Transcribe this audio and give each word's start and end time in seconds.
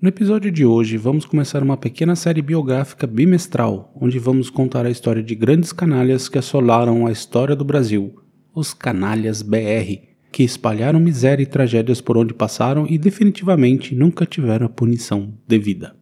No 0.00 0.08
episódio 0.08 0.50
de 0.50 0.64
hoje, 0.64 0.96
vamos 0.96 1.26
começar 1.26 1.62
uma 1.62 1.76
pequena 1.76 2.16
série 2.16 2.40
biográfica 2.40 3.06
bimestral, 3.06 3.92
onde 3.94 4.18
vamos 4.18 4.48
contar 4.48 4.86
a 4.86 4.90
história 4.90 5.22
de 5.22 5.34
grandes 5.34 5.74
canalhas 5.74 6.26
que 6.26 6.38
assolaram 6.38 7.06
a 7.06 7.12
história 7.12 7.54
do 7.54 7.66
Brasil, 7.66 8.14
os 8.54 8.72
canalhas 8.72 9.42
BR, 9.42 10.00
que 10.32 10.42
espalharam 10.42 10.98
miséria 10.98 11.42
e 11.42 11.46
tragédias 11.46 12.00
por 12.00 12.16
onde 12.16 12.32
passaram 12.32 12.86
e 12.88 12.96
definitivamente 12.96 13.94
nunca 13.94 14.24
tiveram 14.24 14.64
a 14.64 14.70
punição 14.70 15.34
devida. 15.46 15.94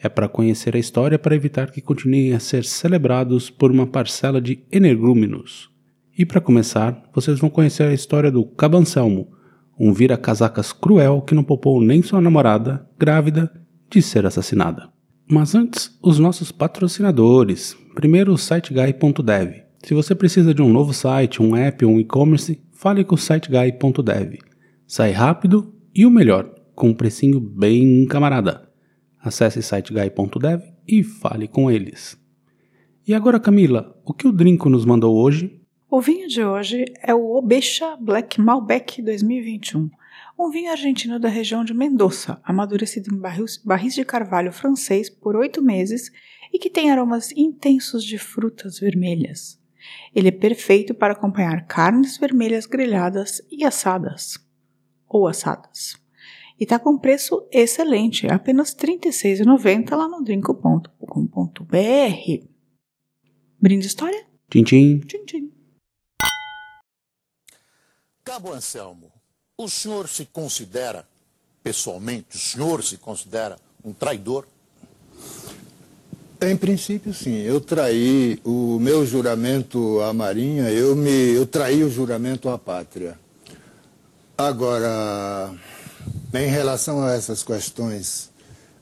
É 0.00 0.08
para 0.08 0.28
conhecer 0.28 0.76
a 0.76 0.78
história 0.78 1.18
para 1.18 1.34
evitar 1.34 1.72
que 1.72 1.80
continuem 1.80 2.32
a 2.32 2.38
ser 2.38 2.64
celebrados 2.64 3.50
por 3.50 3.72
uma 3.72 3.88
parcela 3.88 4.40
de 4.40 4.60
energúmenos. 4.70 5.68
E 6.16 6.24
para 6.24 6.40
começar, 6.40 7.02
vocês 7.12 7.40
vão 7.40 7.50
conhecer 7.50 7.88
a 7.88 7.92
história 7.92 8.30
do 8.30 8.44
Cabancelmo, 8.44 9.35
um 9.78 9.92
vira-casacas 9.92 10.72
cruel 10.72 11.20
que 11.20 11.34
não 11.34 11.44
poupou 11.44 11.80
nem 11.80 12.02
sua 12.02 12.20
namorada, 12.20 12.88
grávida, 12.98 13.52
de 13.90 14.00
ser 14.02 14.26
assassinada. 14.26 14.88
Mas 15.28 15.54
antes, 15.54 15.96
os 16.02 16.18
nossos 16.18 16.52
patrocinadores. 16.52 17.76
Primeiro, 17.94 18.32
o 18.32 18.38
siteguy.dev. 18.38 19.62
Se 19.82 19.94
você 19.94 20.14
precisa 20.14 20.54
de 20.54 20.62
um 20.62 20.72
novo 20.72 20.92
site, 20.92 21.42
um 21.42 21.54
app 21.54 21.84
um 21.84 21.98
e-commerce, 21.98 22.60
fale 22.72 23.04
com 23.04 23.14
o 23.14 23.18
siteguy.dev. 23.18 24.38
Sai 24.86 25.10
rápido 25.10 25.74
e 25.94 26.06
o 26.06 26.10
melhor, 26.10 26.48
com 26.74 26.88
um 26.88 26.94
precinho 26.94 27.40
bem 27.40 28.06
camarada. 28.06 28.68
Acesse 29.20 29.62
siteguy.dev 29.62 30.62
e 30.86 31.02
fale 31.02 31.48
com 31.48 31.70
eles. 31.70 32.16
E 33.06 33.14
agora, 33.14 33.40
Camila, 33.40 33.96
o 34.04 34.12
que 34.12 34.26
o 34.26 34.32
Drinco 34.32 34.68
nos 34.68 34.84
mandou 34.84 35.16
hoje? 35.16 35.60
O 35.88 36.00
vinho 36.00 36.26
de 36.26 36.44
hoje 36.44 36.84
é 37.00 37.14
o 37.14 37.36
Obecha 37.36 37.96
Black 37.96 38.40
Malbec 38.40 39.00
2021, 39.00 39.88
um 40.36 40.50
vinho 40.50 40.72
argentino 40.72 41.20
da 41.20 41.28
região 41.28 41.64
de 41.64 41.72
Mendoza, 41.72 42.40
amadurecido 42.42 43.14
em 43.14 43.18
barris, 43.18 43.56
barris 43.58 43.94
de 43.94 44.04
carvalho 44.04 44.50
francês 44.50 45.08
por 45.08 45.36
oito 45.36 45.62
meses 45.62 46.10
e 46.52 46.58
que 46.58 46.68
tem 46.68 46.90
aromas 46.90 47.30
intensos 47.36 48.02
de 48.02 48.18
frutas 48.18 48.80
vermelhas. 48.80 49.60
Ele 50.12 50.26
é 50.26 50.32
perfeito 50.32 50.92
para 50.92 51.12
acompanhar 51.12 51.68
carnes 51.68 52.18
vermelhas 52.18 52.66
grelhadas 52.66 53.40
e 53.48 53.64
assadas, 53.64 54.44
ou 55.08 55.28
assadas. 55.28 55.94
E 56.58 56.64
está 56.64 56.80
com 56.80 56.98
preço 56.98 57.46
excelente, 57.52 58.26
apenas 58.26 58.74
R$ 58.74 58.98
36,90 58.98 59.96
lá 59.96 60.08
no 60.08 60.24
drinco.com.br. 60.24 60.90
Brinde 63.60 63.86
história? 63.86 64.26
Tchim, 64.50 64.64
tchim. 64.64 65.00
Tchim, 65.00 65.24
tchim. 65.24 65.55
Cabo 68.26 68.52
Anselmo, 68.52 69.12
o 69.56 69.68
senhor 69.68 70.08
se 70.08 70.24
considera, 70.24 71.06
pessoalmente, 71.62 72.34
o 72.34 72.38
senhor 72.40 72.82
se 72.82 72.96
considera 72.96 73.56
um 73.84 73.92
traidor? 73.92 74.48
Em 76.42 76.56
princípio, 76.56 77.14
sim. 77.14 77.36
Eu 77.42 77.60
traí 77.60 78.40
o 78.44 78.80
meu 78.80 79.06
juramento 79.06 80.00
à 80.00 80.12
Marinha, 80.12 80.68
eu, 80.72 80.96
me, 80.96 81.36
eu 81.36 81.46
traí 81.46 81.84
o 81.84 81.88
juramento 81.88 82.48
à 82.48 82.58
pátria. 82.58 83.16
Agora, 84.36 85.54
em 86.34 86.48
relação 86.48 87.04
a 87.04 87.12
essas 87.12 87.44
questões 87.44 88.28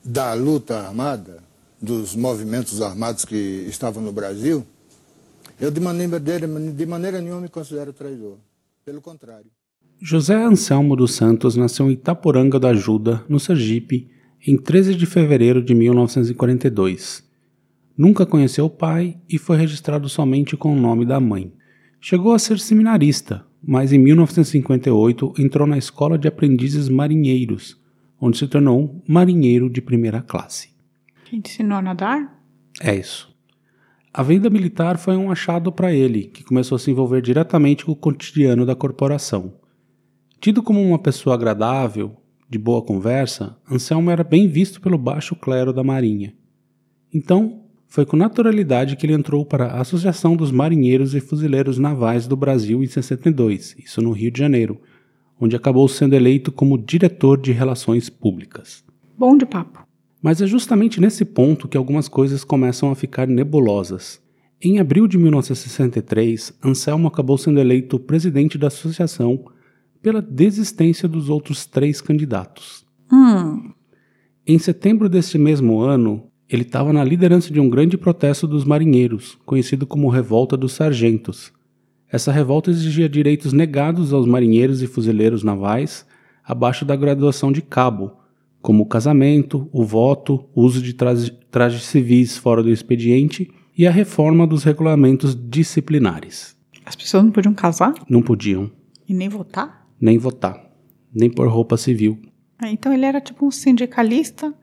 da 0.03 0.33
luta 0.33 0.79
armada, 0.79 1.45
dos 1.83 2.17
movimentos 2.17 2.81
armados 2.81 3.27
que 3.27 3.67
estavam 3.69 4.03
no 4.03 4.11
Brasil, 4.11 4.67
eu 5.61 5.71
de 5.71 5.81
maneira, 5.81 6.19
de 6.19 6.87
maneira 6.87 7.21
nenhuma 7.21 7.43
me 7.43 7.49
considero 7.51 7.93
traidor. 7.93 8.39
Pelo 8.85 9.01
contrário. 9.01 9.51
José 10.01 10.35
Anselmo 10.35 10.95
dos 10.95 11.15
Santos 11.15 11.57
nasceu 11.57 11.89
em 11.89 11.95
Itaporanga 11.95 12.61
da 12.61 12.69
Ajuda, 12.69 13.25
no 13.29 13.41
Sergipe, 13.41 14.11
em 14.47 14.57
13 14.57 14.95
de 14.95 15.07
fevereiro 15.07 15.63
de 15.63 15.75
1942. 15.75 17.25
Nunca 17.97 18.27
conheceu 18.27 18.67
o 18.67 18.71
pai 18.71 19.17
e 19.29 19.39
foi 19.39 19.57
registrado 19.57 20.09
somente 20.09 20.57
com 20.57 20.73
o 20.73 20.79
nome 20.79 21.07
da 21.07 21.19
mãe. 21.19 21.53
Chegou 22.01 22.35
a 22.35 22.39
ser 22.39 22.59
seminarista, 22.59 23.47
mas 23.63 23.93
em 23.93 23.99
1958 23.99 25.35
entrou 25.39 25.67
na 25.67 25.79
Escola 25.79 26.19
de 26.19 26.29
Aprendizes 26.29 26.89
Marinheiros, 26.89 27.81
onde 28.21 28.37
se 28.37 28.47
tornou 28.47 29.03
marinheiro 29.09 29.71
de 29.71 29.81
primeira 29.81 30.21
classe. 30.21 30.69
Quem 31.25 31.41
te 31.41 31.53
ensinou 31.53 31.79
a 31.79 31.83
nadar? 31.83 32.39
É 32.81 32.95
isso. 32.95 33.34
A 34.17 34.23
venda 34.23 34.49
militar 34.49 34.97
foi 34.97 35.17
um 35.17 35.29
achado 35.29 35.73
para 35.73 35.93
ele, 35.93 36.27
que 36.27 36.45
começou 36.45 36.77
a 36.77 36.79
se 36.79 36.89
envolver 36.89 37.21
diretamente 37.21 37.85
com 37.85 37.91
o 37.91 37.97
cotidiano 37.97 38.65
da 38.65 38.77
corporação. 38.77 39.55
Tido 40.41 40.63
como 40.63 40.81
uma 40.81 41.01
pessoa 41.01 41.35
agradável, 41.35 42.15
de 42.49 42.57
boa 42.57 42.81
conversa, 42.81 43.57
Anselmo 43.69 44.13
era 44.13 44.23
bem 44.23 44.47
visto 44.47 44.81
pelo 44.81 44.97
baixo 44.97 45.35
clero 45.35 45.73
da 45.73 45.83
Marinha. 45.83 46.33
Então, 47.13 47.65
foi 47.89 48.07
com 48.07 48.17
naturalidade 48.17 48.95
que 48.95 49.05
ele 49.05 49.15
entrou 49.15 49.45
para 49.45 49.67
a 49.67 49.81
Associação 49.81 50.37
dos 50.37 50.53
Marinheiros 50.53 51.13
e 51.17 51.21
Fuzileiros 51.21 51.77
Navais 51.77 52.29
do 52.29 52.37
Brasil 52.37 52.85
em 52.85 52.87
62, 52.87 53.75
isso 53.81 54.01
no 54.01 54.13
Rio 54.13 54.31
de 54.31 54.39
Janeiro, 54.39 54.81
onde 55.41 55.57
acabou 55.57 55.89
sendo 55.89 56.15
eleito 56.15 56.53
como 56.53 56.79
diretor 56.79 57.37
de 57.41 57.51
Relações 57.51 58.09
Públicas. 58.09 58.85
Bom 59.19 59.37
de 59.37 59.45
papo. 59.45 59.84
Mas 60.25 60.41
é 60.41 60.47
justamente 60.47 61.03
nesse 61.03 61.23
ponto 61.23 61.69
que 61.69 61.77
algumas 61.77 62.09
coisas 62.09 62.45
começam 62.45 62.91
a 62.91 62.95
ficar 62.95 63.29
nebulosas. 63.29 64.23
Em 64.59 64.79
abril 64.79 65.07
de 65.07 65.19
1963, 65.19 66.55
Anselmo 66.65 67.09
acabou 67.09 67.37
sendo 67.37 67.61
eleito 67.61 68.01
presidente 68.01 68.57
da 68.57 68.69
associação 68.69 69.45
pela 70.01 70.23
desistência 70.23 71.07
dos 71.07 71.29
outros 71.29 71.67
três 71.67 72.01
candidatos. 72.01 72.87
Hum. 73.13 73.71
Em 74.47 74.59
setembro 74.59 75.11
deste 75.11 75.37
mesmo 75.37 75.81
ano, 75.81 76.31
ele 76.49 76.63
estava 76.63 76.91
na 76.91 77.05
liderança 77.05 77.53
de 77.53 77.61
um 77.61 77.69
grande 77.69 77.99
protesto 77.99 78.49
dos 78.49 78.65
marinheiros, 78.65 79.37
conhecido 79.45 79.87
como 79.87 80.09
Revolta 80.09 80.57
dos 80.57 80.73
Sargentos. 80.73 81.53
Essa 82.11 82.33
revolta 82.33 82.71
exigia 82.71 83.11
direitos 83.11 83.53
negados 83.53 84.11
aos 84.11 84.27
marinheiros 84.27 84.81
e 84.81 84.87
fuzileiros 84.87 85.43
navais 85.43 86.07
abaixo 86.43 86.83
da 86.87 86.97
graduação 86.97 87.53
de 87.53 87.61
cabo, 87.61 88.24
como 88.65 88.83
o 88.83 88.87
casamento, 88.87 89.69
o 89.71 89.85
voto, 89.85 90.49
o 90.55 90.63
uso 90.63 90.81
de 90.81 90.95
trajes, 90.95 91.31
trajes 91.51 91.83
civis 91.83 92.39
fora 92.39 92.63
do 92.63 92.71
expediente 92.71 93.53
e 93.77 93.87
a 93.87 93.91
reforma 93.91 94.47
dos 94.47 94.65
regulamentos 94.65 95.37
disciplinares. 95.39 96.57
As 96.83 96.97
pessoas 96.97 97.25
não 97.25 97.31
podiam 97.31 97.53
casar? 97.53 97.93
Não 98.09 98.23
podiam. 98.23 98.73
E 99.07 99.13
nem 99.13 99.29
votar? 99.29 99.87
Nem 100.01 100.17
votar. 100.17 100.73
Nem 101.15 101.29
por 101.29 101.47
roupa 101.47 101.77
civil. 101.77 102.19
Ah, 102.59 102.71
então 102.71 102.91
ele 102.91 103.05
era 103.05 103.21
tipo 103.21 103.47
um 103.47 103.51
sindicalista 103.51 104.55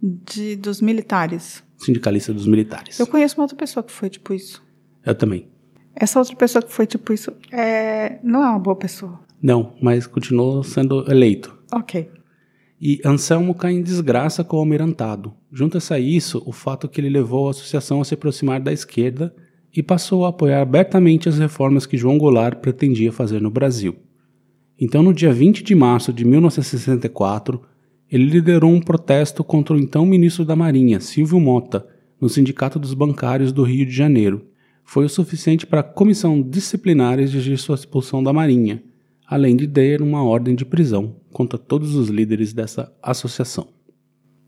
de, 0.00 0.54
dos 0.54 0.80
militares. 0.80 1.64
Sindicalista 1.78 2.32
dos 2.32 2.46
militares. 2.46 3.00
Eu 3.00 3.08
conheço 3.08 3.38
uma 3.38 3.42
outra 3.42 3.56
pessoa 3.56 3.82
que 3.82 3.90
foi 3.90 4.08
tipo 4.08 4.32
isso. 4.32 4.62
Eu 5.04 5.16
também. 5.16 5.48
Essa 5.96 6.20
outra 6.20 6.36
pessoa 6.36 6.62
que 6.62 6.72
foi 6.72 6.86
tipo 6.86 7.12
isso 7.12 7.32
é... 7.50 8.20
não 8.22 8.44
é 8.44 8.50
uma 8.50 8.60
boa 8.60 8.76
pessoa. 8.76 9.18
Não, 9.42 9.74
mas 9.82 10.06
continuou 10.06 10.62
sendo 10.62 11.10
eleito. 11.10 11.58
Ok 11.72 12.21
e 12.84 13.00
Anselmo 13.04 13.54
cai 13.54 13.74
em 13.74 13.80
desgraça 13.80 14.42
com 14.42 14.56
o 14.56 14.58
almirantado. 14.58 15.32
Junta-se 15.52 15.94
a 15.94 16.00
isso 16.00 16.42
o 16.44 16.50
fato 16.50 16.88
que 16.88 17.00
ele 17.00 17.08
levou 17.08 17.46
a 17.46 17.52
associação 17.52 18.00
a 18.00 18.04
se 18.04 18.14
aproximar 18.14 18.60
da 18.60 18.72
esquerda 18.72 19.32
e 19.72 19.80
passou 19.84 20.26
a 20.26 20.30
apoiar 20.30 20.62
abertamente 20.62 21.28
as 21.28 21.38
reformas 21.38 21.86
que 21.86 21.96
João 21.96 22.18
Goulart 22.18 22.58
pretendia 22.58 23.12
fazer 23.12 23.40
no 23.40 23.52
Brasil. 23.52 23.94
Então, 24.76 25.00
no 25.00 25.14
dia 25.14 25.32
20 25.32 25.62
de 25.62 25.76
março 25.76 26.12
de 26.12 26.24
1964, 26.24 27.62
ele 28.10 28.24
liderou 28.24 28.72
um 28.72 28.80
protesto 28.80 29.44
contra 29.44 29.76
o 29.76 29.78
então 29.78 30.04
ministro 30.04 30.44
da 30.44 30.56
Marinha, 30.56 30.98
Silvio 30.98 31.38
Mota, 31.38 31.86
no 32.20 32.28
Sindicato 32.28 32.80
dos 32.80 32.94
Bancários 32.94 33.52
do 33.52 33.62
Rio 33.62 33.86
de 33.86 33.92
Janeiro. 33.92 34.44
Foi 34.84 35.04
o 35.04 35.08
suficiente 35.08 35.68
para 35.68 35.80
a 35.80 35.84
comissão 35.84 36.42
disciplinar 36.42 37.20
exigir 37.20 37.56
sua 37.58 37.76
expulsão 37.76 38.24
da 38.24 38.32
Marinha, 38.32 38.82
além 39.26 39.56
de 39.56 39.66
dar 39.66 40.02
uma 40.02 40.22
ordem 40.22 40.54
de 40.54 40.64
prisão 40.64 41.16
contra 41.32 41.58
todos 41.58 41.94
os 41.94 42.08
líderes 42.08 42.52
dessa 42.52 42.92
associação, 43.02 43.68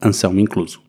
Anselmo 0.02 0.40
incluso. 0.40 0.82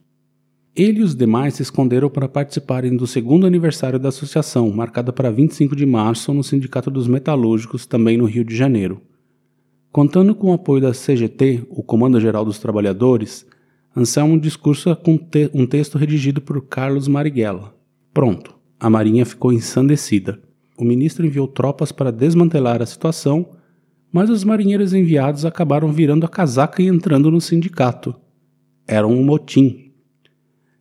Ele 0.76 1.00
e 1.00 1.04
os 1.04 1.16
demais 1.16 1.54
se 1.54 1.62
esconderam 1.62 2.10
para 2.10 2.28
participarem 2.28 2.98
do 2.98 3.08
segundo 3.08 3.48
aniversário 3.48 3.98
da 3.98 4.10
associação, 4.10 4.70
marcada 4.72 5.14
para 5.14 5.32
25 5.32 5.74
de 5.74 5.86
março 5.86 6.34
no 6.34 6.44
Sindicato 6.44 6.92
dos 6.92 7.08
Metalúrgicos, 7.08 7.86
também 7.86 8.18
no 8.18 8.26
Rio 8.26 8.44
de 8.44 8.54
Janeiro. 8.54 9.02
Contando 9.90 10.36
com 10.36 10.52
o 10.52 10.54
apoio 10.54 10.82
da 10.82 10.92
CGT, 10.92 11.64
o 11.70 11.82
Comando 11.82 12.20
Geral 12.20 12.44
dos 12.44 12.60
Trabalhadores, 12.60 13.46
Anselmo 13.96 14.38
discursa 14.38 14.94
com 14.94 15.18
te 15.18 15.50
um 15.54 15.66
texto 15.66 15.98
redigido 15.98 16.42
por 16.42 16.62
Carlos 16.68 17.08
Marighella. 17.08 17.74
Pronto, 18.14 18.54
a 18.78 18.90
Marinha 18.90 19.26
ficou 19.26 19.54
ensandecida. 19.54 20.38
O 20.78 20.84
ministro 20.84 21.26
enviou 21.26 21.48
tropas 21.48 21.94
para 21.94 22.12
desmantelar 22.12 22.82
a 22.82 22.86
situação, 22.86 23.52
mas 24.16 24.30
os 24.30 24.46
marinheiros 24.46 24.94
enviados 24.94 25.44
acabaram 25.44 25.92
virando 25.92 26.26
a 26.26 26.30
casaca 26.30 26.82
e 26.82 26.88
entrando 26.88 27.30
no 27.30 27.42
sindicato. 27.42 28.16
Era 28.88 29.06
um 29.06 29.22
motim. 29.22 29.92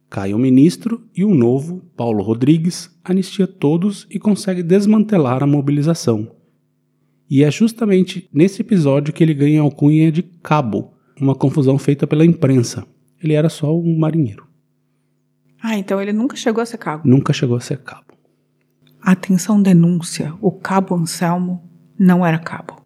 Cai 0.08 0.32
o 0.32 0.38
ministro 0.38 1.04
e 1.12 1.24
o 1.24 1.34
novo, 1.34 1.82
Paulo 1.96 2.22
Rodrigues, 2.22 2.96
anistia 3.02 3.48
todos 3.48 4.06
e 4.08 4.20
consegue 4.20 4.62
desmantelar 4.62 5.42
a 5.42 5.48
mobilização. 5.48 6.30
E 7.28 7.42
é 7.42 7.50
justamente 7.50 8.30
nesse 8.32 8.62
episódio 8.62 9.12
que 9.12 9.24
ele 9.24 9.34
ganha 9.34 9.60
a 9.60 9.64
alcunha 9.64 10.12
de 10.12 10.22
cabo, 10.22 10.94
uma 11.20 11.34
confusão 11.34 11.76
feita 11.76 12.06
pela 12.06 12.24
imprensa. 12.24 12.86
Ele 13.20 13.32
era 13.32 13.48
só 13.48 13.76
um 13.76 13.98
marinheiro. 13.98 14.46
Ah, 15.60 15.76
então 15.76 16.00
ele 16.00 16.12
nunca 16.12 16.36
chegou 16.36 16.62
a 16.62 16.66
ser 16.66 16.78
cabo. 16.78 17.02
Nunca 17.04 17.32
chegou 17.32 17.56
a 17.56 17.60
ser 17.60 17.78
cabo. 17.78 18.14
Atenção 19.02 19.60
denúncia, 19.60 20.32
o 20.40 20.52
cabo 20.52 20.94
Anselmo 20.94 21.68
não 21.98 22.24
era 22.24 22.38
cabo. 22.38 22.83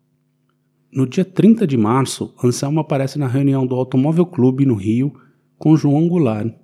No 0.90 1.06
dia 1.06 1.24
30 1.24 1.66
de 1.66 1.76
março, 1.76 2.32
Anselmo 2.42 2.80
aparece 2.80 3.18
na 3.18 3.26
reunião 3.26 3.66
do 3.66 3.74
Automóvel 3.74 4.24
Clube 4.24 4.64
no 4.64 4.74
Rio 4.74 5.12
com 5.58 5.76
João 5.76 6.08
Goulart. 6.08 6.54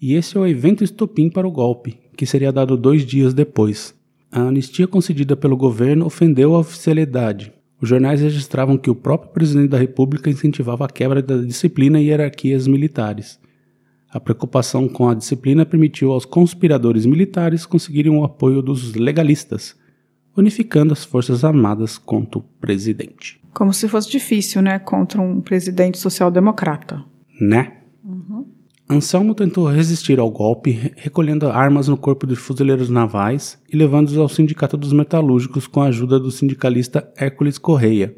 E 0.00 0.14
esse 0.14 0.36
é 0.36 0.40
o 0.40 0.46
evento 0.46 0.82
estopim 0.82 1.30
para 1.30 1.46
o 1.46 1.52
golpe, 1.52 1.96
que 2.16 2.26
seria 2.26 2.50
dado 2.50 2.76
dois 2.76 3.06
dias 3.06 3.32
depois. 3.32 3.94
A 4.30 4.40
anistia 4.40 4.88
concedida 4.88 5.36
pelo 5.36 5.56
governo 5.56 6.04
ofendeu 6.04 6.56
a 6.56 6.58
oficialidade. 6.58 7.52
Os 7.80 7.88
jornais 7.88 8.20
registravam 8.20 8.76
que 8.76 8.90
o 8.90 8.94
próprio 8.94 9.30
presidente 9.30 9.68
da 9.68 9.78
República 9.78 10.28
incentivava 10.28 10.84
a 10.84 10.88
quebra 10.88 11.22
da 11.22 11.36
disciplina 11.36 12.00
e 12.00 12.06
hierarquias 12.08 12.66
militares. 12.66 13.38
A 14.10 14.18
preocupação 14.18 14.88
com 14.88 15.08
a 15.08 15.14
disciplina 15.14 15.64
permitiu 15.64 16.10
aos 16.10 16.24
conspiradores 16.24 17.06
militares 17.06 17.64
conseguirem 17.64 18.10
o 18.10 18.24
apoio 18.24 18.60
dos 18.60 18.94
legalistas, 18.94 19.76
unificando 20.36 20.92
as 20.92 21.04
forças 21.04 21.44
armadas 21.44 21.96
contra 21.96 22.40
o 22.40 22.42
presidente. 22.42 23.43
Como 23.54 23.72
se 23.72 23.88
fosse 23.88 24.10
difícil, 24.10 24.60
né? 24.60 24.80
Contra 24.80 25.22
um 25.22 25.40
presidente 25.40 25.96
social-democrata. 25.96 27.04
Né? 27.40 27.78
Uhum. 28.04 28.46
Anselmo 28.90 29.34
tentou 29.34 29.66
resistir 29.66 30.18
ao 30.18 30.30
golpe, 30.30 30.92
recolhendo 30.96 31.46
armas 31.46 31.88
no 31.88 31.96
corpo 31.96 32.26
de 32.26 32.36
fuzileiros 32.36 32.90
navais 32.90 33.58
e 33.72 33.76
levando-os 33.76 34.18
ao 34.18 34.28
Sindicato 34.28 34.76
dos 34.76 34.92
Metalúrgicos 34.92 35.66
com 35.66 35.80
a 35.80 35.86
ajuda 35.86 36.18
do 36.18 36.30
sindicalista 36.30 37.10
Hércules 37.16 37.56
Correia. 37.56 38.14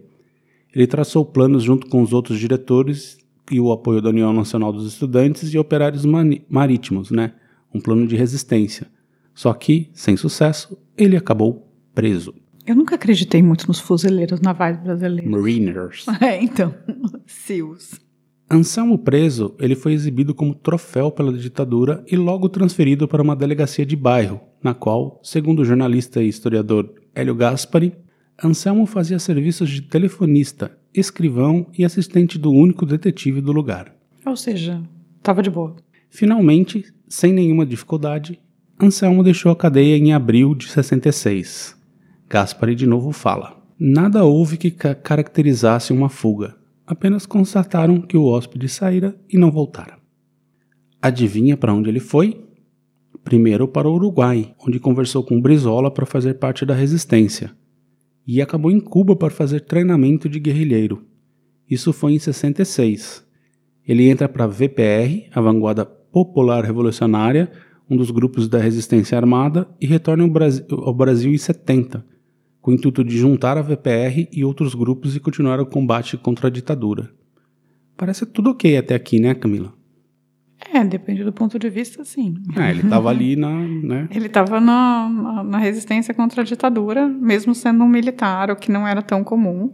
Ele 0.75 0.87
traçou 0.87 1.25
planos 1.25 1.63
junto 1.63 1.87
com 1.87 2.03
os 2.03 2.13
outros 2.13 2.39
diretores 2.39 3.19
e 3.51 3.61
o 3.61 3.71
apoio 3.71 4.03
da 4.03 4.09
União 4.09 4.33
Nacional 4.33 4.73
dos 4.73 4.87
Estudantes 4.87 5.53
e 5.55 5.59
Operários 5.59 6.05
Marítimos, 6.49 7.11
né? 7.11 7.33
Um 7.73 7.81
plano 7.81 8.07
de 8.07 8.17
resistência. 8.17 8.87
Só 9.35 9.53
que, 9.53 9.91
sem 9.93 10.17
sucesso, 10.17 10.77
ele 10.97 11.17
acabou 11.17 11.71
preso. 11.95 12.35
Eu 12.67 12.75
nunca 12.75 12.97
acreditei 12.97 13.43
muito 13.43 13.69
nos 13.69 13.79
fuzileiros 13.79 14.41
navais 14.41 14.77
brasileiros. 14.79 15.31
Mariners. 15.31 16.07
É, 16.21 16.43
então, 16.43 16.75
SEALs. 17.27 18.01
Anselmo 18.51 18.99
preso, 18.99 19.55
ele 19.59 19.75
foi 19.75 19.93
exibido 19.93 20.35
como 20.35 20.55
troféu 20.55 21.11
pela 21.11 21.33
ditadura 21.33 22.05
e 22.11 22.17
logo 22.17 22.49
transferido 22.49 23.09
para 23.09 23.23
uma 23.23 23.35
delegacia 23.35 23.85
de 23.85 23.97
bairro, 23.97 24.41
na 24.63 24.73
qual, 24.73 25.21
segundo 25.23 25.61
o 25.61 25.65
jornalista 25.65 26.23
e 26.23 26.29
historiador 26.29 26.93
Hélio 27.15 27.35
Gaspari, 27.35 27.93
Anselmo 28.43 28.87
fazia 28.87 29.19
serviços 29.19 29.71
de 29.71 29.83
telefonista, 29.83 30.77
escrivão 30.95 31.67
e 31.77 31.85
assistente 31.85 32.39
do 32.39 32.53
único 32.53 32.85
detetive 32.85 33.41
do 33.41 33.53
lugar. 33.53 33.95
Ou 34.25 34.37
seja, 34.37 34.83
estava 35.17 35.43
de 35.43 35.51
boa. 35.51 35.75
Finalmente, 36.11 36.85
sem 37.09 37.33
nenhuma 37.33 37.67
dificuldade, 37.67 38.39
Anselmo 38.81 39.25
deixou 39.25 39.51
a 39.51 39.57
cadeia 39.57 39.97
em 39.97 40.13
abril 40.13 40.55
de 40.55 40.69
66. 40.69 41.77
Gaspari 42.29 42.75
de 42.75 42.87
novo 42.87 43.13
fala: 43.13 43.57
Nada 43.79 44.25
houve 44.25 44.57
que 44.57 44.71
ca 44.71 44.95
caracterizasse 44.95 45.93
uma 45.93 46.09
fuga 46.09 46.57
apenas 46.87 47.27
constataram 47.27 48.01
que 48.01 48.17
o 48.17 48.25
hóspede 48.25 48.69
saíra 48.69 49.19
e 49.29 49.37
não 49.37 49.51
voltara. 49.51 49.99
Adivinha 51.03 51.57
para 51.57 51.75
onde 51.75 51.91
ele 51.91 52.01
foi? 52.01 52.45
Primeiro 53.25 53.67
para 53.67 53.89
o 53.89 53.95
Uruguai, 53.95 54.55
onde 54.65 54.79
conversou 54.79 55.25
com 55.25 55.41
Brizola 55.41 55.91
para 55.91 56.07
fazer 56.07 56.35
parte 56.35 56.65
da 56.65 56.75
resistência, 56.75 57.51
e 58.25 58.41
acabou 58.41 58.71
em 58.71 58.79
Cuba 58.79 59.17
para 59.17 59.31
fazer 59.31 59.61
treinamento 59.61 60.29
de 60.29 60.39
guerrilheiro. 60.39 61.05
Isso 61.69 61.93
foi 61.93 62.13
em 62.13 62.19
66. 62.19 63.25
Ele 63.87 64.09
entra 64.09 64.29
para 64.29 64.45
a 64.45 64.49
VPR, 64.49 65.29
a 65.33 65.41
Vanguarda 65.41 65.85
Popular 65.85 66.65
Revolucionária, 66.65 67.51
um 67.91 67.97
dos 67.97 68.11
grupos 68.11 68.49
da 68.49 68.59
resistência 68.59 69.19
armada, 69.19 69.69
e 69.81 69.87
retorna 69.87 70.23
ao 70.23 70.31
Brasil, 70.31 70.65
ao 70.71 70.95
Brasil 70.95 71.33
em 71.33 71.39
70 71.39 72.05
com 72.67 72.73
o 72.73 72.75
intuito 72.75 73.05
de 73.05 73.17
juntar 73.17 73.57
a 73.57 73.63
VPR 73.63 74.29
e 74.33 74.45
outros 74.45 74.75
grupos 74.75 75.15
e 75.15 75.21
continuar 75.21 75.61
o 75.61 75.67
combate 75.67 76.17
contra 76.17 76.49
a 76.49 76.51
ditadura. 76.51 77.09
Parece 77.97 78.27
tudo 78.27 78.51
ok 78.51 78.77
até 78.77 78.97
aqui, 78.97 79.21
né, 79.21 79.37
Camila? 79.37 79.73
É, 80.75 80.85
depende 80.85 81.23
do 81.23 81.33
ponto 81.33 81.61
de 81.61 81.71
vista, 81.71 82.05
sim. 82.05 82.35
É, 82.57 82.71
ele 82.71 82.83
estava 82.83 83.09
ali 83.09 83.37
na. 83.37 83.51
Né? 83.87 84.09
Ele 84.11 84.27
estava 84.27 84.61
na, 84.61 85.09
na, 85.09 85.45
na, 85.45 85.59
resistência 85.59 86.13
contra 86.13 86.43
a 86.43 86.45
ditadura, 86.45 87.07
mesmo 87.07 87.55
sendo 87.55 87.85
um 87.85 87.89
militar, 87.89 88.51
o 88.51 88.57
que 88.57 88.73
não 88.73 88.85
era 88.85 89.01
tão 89.01 89.23
comum. 89.23 89.71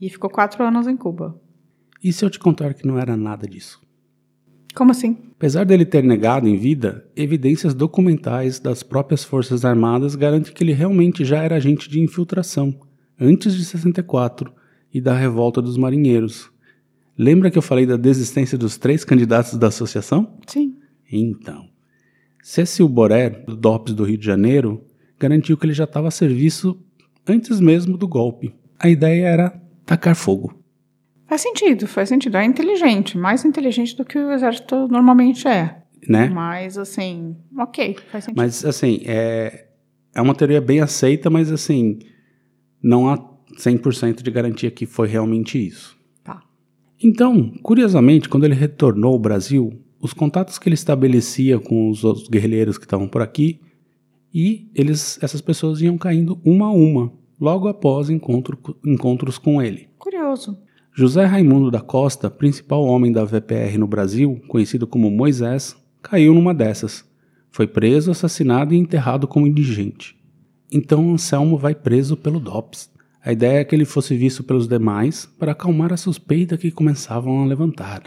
E 0.00 0.10
ficou 0.10 0.28
quatro 0.28 0.64
anos 0.64 0.88
em 0.88 0.96
Cuba. 0.96 1.40
E 2.02 2.12
se 2.12 2.24
eu 2.24 2.30
te 2.30 2.40
contar 2.40 2.74
que 2.74 2.84
não 2.84 2.98
era 2.98 3.16
nada 3.16 3.46
disso? 3.46 3.80
Como 4.78 4.92
assim? 4.92 5.16
Apesar 5.36 5.64
dele 5.64 5.84
ter 5.84 6.04
negado 6.04 6.46
em 6.46 6.56
vida, 6.56 7.04
evidências 7.16 7.74
documentais 7.74 8.60
das 8.60 8.80
próprias 8.80 9.24
Forças 9.24 9.64
Armadas 9.64 10.14
garantem 10.14 10.54
que 10.54 10.62
ele 10.62 10.72
realmente 10.72 11.24
já 11.24 11.42
era 11.42 11.56
agente 11.56 11.90
de 11.90 11.98
infiltração, 11.98 12.78
antes 13.20 13.56
de 13.56 13.64
64 13.64 14.52
e 14.94 15.00
da 15.00 15.18
revolta 15.18 15.60
dos 15.60 15.76
marinheiros. 15.76 16.48
Lembra 17.18 17.50
que 17.50 17.58
eu 17.58 17.62
falei 17.62 17.86
da 17.86 17.96
desistência 17.96 18.56
dos 18.56 18.78
três 18.78 19.04
candidatos 19.04 19.58
da 19.58 19.66
associação? 19.66 20.38
Sim. 20.46 20.76
Então, 21.10 21.68
Cecil 22.40 22.88
Boré, 22.88 23.30
do 23.30 23.56
DOPS 23.56 23.94
do 23.94 24.04
Rio 24.04 24.18
de 24.18 24.26
Janeiro, 24.26 24.84
garantiu 25.18 25.56
que 25.56 25.66
ele 25.66 25.74
já 25.74 25.84
estava 25.84 26.06
a 26.06 26.12
serviço 26.12 26.78
antes 27.26 27.58
mesmo 27.58 27.98
do 27.98 28.06
golpe. 28.06 28.54
A 28.78 28.88
ideia 28.88 29.26
era 29.26 29.60
tacar 29.84 30.14
fogo. 30.14 30.57
Faz 31.28 31.42
sentido, 31.42 31.86
faz 31.86 32.08
sentido. 32.08 32.38
É 32.38 32.44
inteligente, 32.44 33.18
mais 33.18 33.44
inteligente 33.44 33.94
do 33.94 34.04
que 34.04 34.18
o 34.18 34.32
exército 34.32 34.88
normalmente 34.88 35.46
é. 35.46 35.82
Né? 36.08 36.28
Mas, 36.30 36.78
assim, 36.78 37.36
ok, 37.56 37.96
faz 38.10 38.24
sentido. 38.24 38.38
Mas, 38.38 38.64
assim, 38.64 39.02
é, 39.04 39.66
é 40.14 40.22
uma 40.22 40.34
teoria 40.34 40.60
bem 40.60 40.80
aceita, 40.80 41.28
mas, 41.28 41.52
assim, 41.52 41.98
não 42.82 43.10
há 43.10 43.18
100% 43.58 44.22
de 44.22 44.30
garantia 44.30 44.70
que 44.70 44.86
foi 44.86 45.06
realmente 45.06 45.58
isso. 45.58 45.98
Tá. 46.24 46.42
Então, 47.02 47.52
curiosamente, 47.62 48.26
quando 48.26 48.44
ele 48.44 48.54
retornou 48.54 49.12
ao 49.12 49.18
Brasil, 49.18 49.78
os 50.00 50.14
contatos 50.14 50.58
que 50.58 50.66
ele 50.66 50.74
estabelecia 50.74 51.58
com 51.58 51.90
os 51.90 52.04
outros 52.04 52.26
guerrilheiros 52.26 52.78
que 52.78 52.86
estavam 52.86 53.06
por 53.06 53.20
aqui, 53.20 53.60
e 54.32 54.70
eles, 54.74 55.18
essas 55.22 55.42
pessoas 55.42 55.82
iam 55.82 55.98
caindo 55.98 56.40
uma 56.42 56.68
a 56.68 56.72
uma, 56.72 57.12
logo 57.38 57.68
após 57.68 58.08
encontro, 58.08 58.58
encontros 58.86 59.36
com 59.36 59.60
ele. 59.60 59.88
Curioso. 59.98 60.58
José 60.98 61.24
Raimundo 61.24 61.70
da 61.70 61.80
Costa, 61.80 62.28
principal 62.28 62.82
homem 62.82 63.12
da 63.12 63.24
VPR 63.24 63.78
no 63.78 63.86
Brasil, 63.86 64.42
conhecido 64.48 64.84
como 64.84 65.08
Moisés, 65.08 65.76
caiu 66.02 66.34
numa 66.34 66.52
dessas. 66.52 67.08
Foi 67.52 67.68
preso, 67.68 68.10
assassinado 68.10 68.74
e 68.74 68.76
enterrado 68.76 69.28
como 69.28 69.46
indigente. 69.46 70.16
Então 70.72 71.12
Anselmo 71.12 71.56
vai 71.56 71.72
preso 71.72 72.16
pelo 72.16 72.40
DOPS. 72.40 72.90
A 73.24 73.30
ideia 73.30 73.60
é 73.60 73.64
que 73.64 73.76
ele 73.76 73.84
fosse 73.84 74.16
visto 74.16 74.42
pelos 74.42 74.66
demais 74.66 75.24
para 75.38 75.52
acalmar 75.52 75.92
a 75.92 75.96
suspeita 75.96 76.58
que 76.58 76.72
começavam 76.72 77.44
a 77.44 77.46
levantar. 77.46 78.02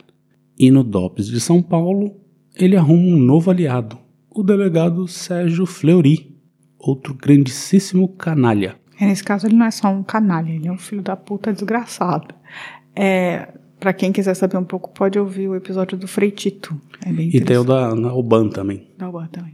E 0.59 0.69
no 0.69 0.83
DOPS 0.83 1.27
de 1.27 1.39
São 1.39 1.63
Paulo, 1.63 2.19
ele 2.57 2.75
arruma 2.75 3.07
um 3.07 3.17
novo 3.17 3.49
aliado, 3.49 3.97
o 4.29 4.43
delegado 4.43 5.07
Sérgio 5.07 5.65
Fleury, 5.65 6.37
outro 6.77 7.13
grandíssimo 7.13 8.09
canalha. 8.09 8.75
Nesse 8.99 9.23
caso, 9.23 9.47
ele 9.47 9.55
não 9.55 9.65
é 9.65 9.71
só 9.71 9.87
um 9.87 10.03
canalha, 10.03 10.51
ele 10.51 10.67
é 10.67 10.71
um 10.71 10.77
filho 10.77 11.01
da 11.01 11.15
puta 11.15 11.53
desgraçado. 11.53 12.35
É, 12.95 13.53
para 13.79 13.93
quem 13.93 14.11
quiser 14.11 14.35
saber 14.35 14.57
um 14.57 14.63
pouco, 14.63 14.89
pode 14.91 15.17
ouvir 15.17 15.47
o 15.47 15.55
episódio 15.55 15.97
do 15.97 16.07
Freitito. 16.07 16.79
É 17.05 17.11
e 17.11 17.41
tem 17.41 17.57
o 17.57 17.63
da, 17.63 17.93
da 17.93 18.13
Oban 18.13 18.49
também. 18.49 18.87
Da 18.97 19.09
Oban 19.09 19.27
também. 19.27 19.53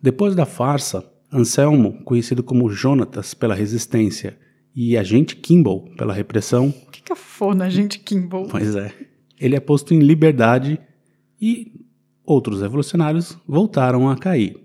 Depois 0.00 0.34
da 0.34 0.46
farsa, 0.46 1.04
Anselmo, 1.32 2.02
conhecido 2.04 2.42
como 2.42 2.70
Jonatas 2.70 3.34
pela 3.34 3.54
resistência 3.54 4.38
e 4.74 4.96
agente 4.96 5.36
Kimball 5.36 5.90
pela 5.96 6.12
repressão. 6.12 6.68
O 6.68 6.90
que, 6.90 7.02
que 7.02 7.12
é 7.12 7.16
fona, 7.16 7.66
agente 7.66 7.98
Kimball? 7.98 8.48
Pois 8.48 8.74
é. 8.76 8.92
Ele 9.38 9.56
é 9.56 9.60
posto 9.60 9.92
em 9.92 9.98
liberdade 9.98 10.80
e 11.40 11.72
outros 12.24 12.62
revolucionários 12.62 13.36
voltaram 13.46 14.08
a 14.08 14.16
cair. 14.16 14.56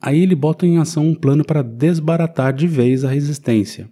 Aí 0.00 0.22
ele 0.22 0.34
bota 0.34 0.66
em 0.66 0.78
ação 0.78 1.06
um 1.06 1.14
plano 1.14 1.44
para 1.44 1.62
desbaratar 1.62 2.52
de 2.52 2.66
vez 2.66 3.04
a 3.04 3.08
resistência. 3.10 3.88